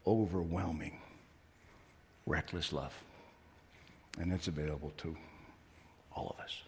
overwhelming, 0.06 1.00
reckless 2.28 2.72
love. 2.72 2.94
And 4.20 4.32
it's 4.32 4.48
available 4.48 4.94
to 4.98 5.18
all 6.16 6.36
of 6.38 6.46
us. 6.46 6.62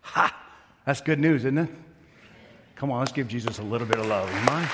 Ha! 0.00 0.36
That's 0.84 1.00
good 1.02 1.20
news, 1.20 1.42
isn't 1.44 1.58
it? 1.58 1.70
Come 2.76 2.90
on, 2.90 2.98
let's 2.98 3.12
give 3.12 3.28
Jesus 3.28 3.58
a 3.58 3.62
little 3.62 3.86
bit 3.86 3.98
of 3.98 4.06
love. 4.06 4.30
Mind? 4.46 4.68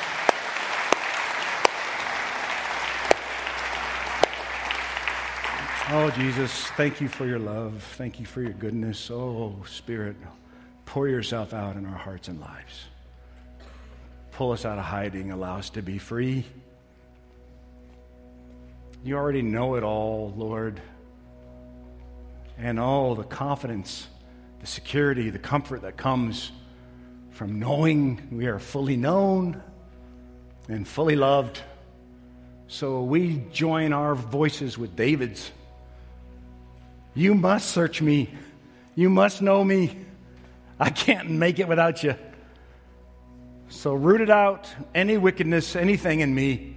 Oh, 5.93 6.09
Jesus, 6.17 6.67
thank 6.77 7.01
you 7.01 7.09
for 7.09 7.27
your 7.27 7.39
love. 7.39 7.83
Thank 7.99 8.21
you 8.21 8.25
for 8.25 8.41
your 8.41 8.53
goodness. 8.53 9.11
Oh, 9.11 9.57
Spirit, 9.67 10.17
pour 10.87 11.09
yourself 11.09 11.53
out 11.53 11.77
in 11.77 11.85
our 11.85 11.99
hearts 11.99 12.29
and 12.29 12.41
lives. 12.41 12.87
Pull 14.31 14.53
us 14.53 14.65
out 14.65 14.79
of 14.79 14.85
hiding, 14.85 15.31
allow 15.31 15.59
us 15.59 15.69
to 15.71 15.83
be 15.83 15.99
free. 15.99 16.45
You 19.05 19.17
already 19.17 19.43
know 19.43 19.75
it 19.75 19.83
all, 19.83 20.33
Lord. 20.37 20.81
And 22.57 22.79
oh, 22.79 23.15
the 23.15 23.25
confidence, 23.25 24.07
the 24.61 24.67
security, 24.67 25.29
the 25.29 25.39
comfort 25.39 25.83
that 25.83 25.97
comes 25.97 26.53
from 27.41 27.59
knowing 27.59 28.21
we 28.31 28.49
are 28.49 28.59
fully 28.59 28.99
known 28.99 29.63
and 30.69 30.87
fully 30.87 31.17
loved. 31.17 31.59
So 32.69 33.03
we 33.03 33.43
join 33.51 33.95
our 33.95 34.15
voices 34.15 34.77
with 34.77 34.95
David's 34.95 35.51
you 37.15 37.35
must 37.35 37.71
search 37.71 38.03
me. 38.03 38.29
You 38.95 39.09
must 39.09 39.41
know 39.41 39.65
me. 39.65 39.97
I 40.79 40.91
can't 40.91 41.31
make 41.31 41.59
it 41.59 41.67
without 41.67 42.03
you. 42.03 42.15
So 43.71 43.95
root 43.95 44.21
it 44.21 44.29
out, 44.29 44.69
any 44.95 45.17
wickedness, 45.17 45.77
anything 45.77 46.21
in 46.21 46.35
me 46.35 46.77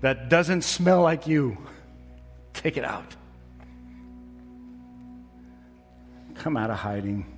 that 0.00 0.28
doesn't 0.28 0.62
smell 0.62 1.02
like 1.02 1.28
you. 1.28 1.58
Take 2.54 2.76
it 2.76 2.84
out. 2.84 3.14
Come 6.34 6.56
out 6.56 6.70
of 6.70 6.76
hiding. 6.76 7.35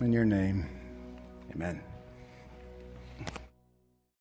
In 0.00 0.14
your 0.14 0.24
name, 0.24 0.66
amen. 1.54 1.89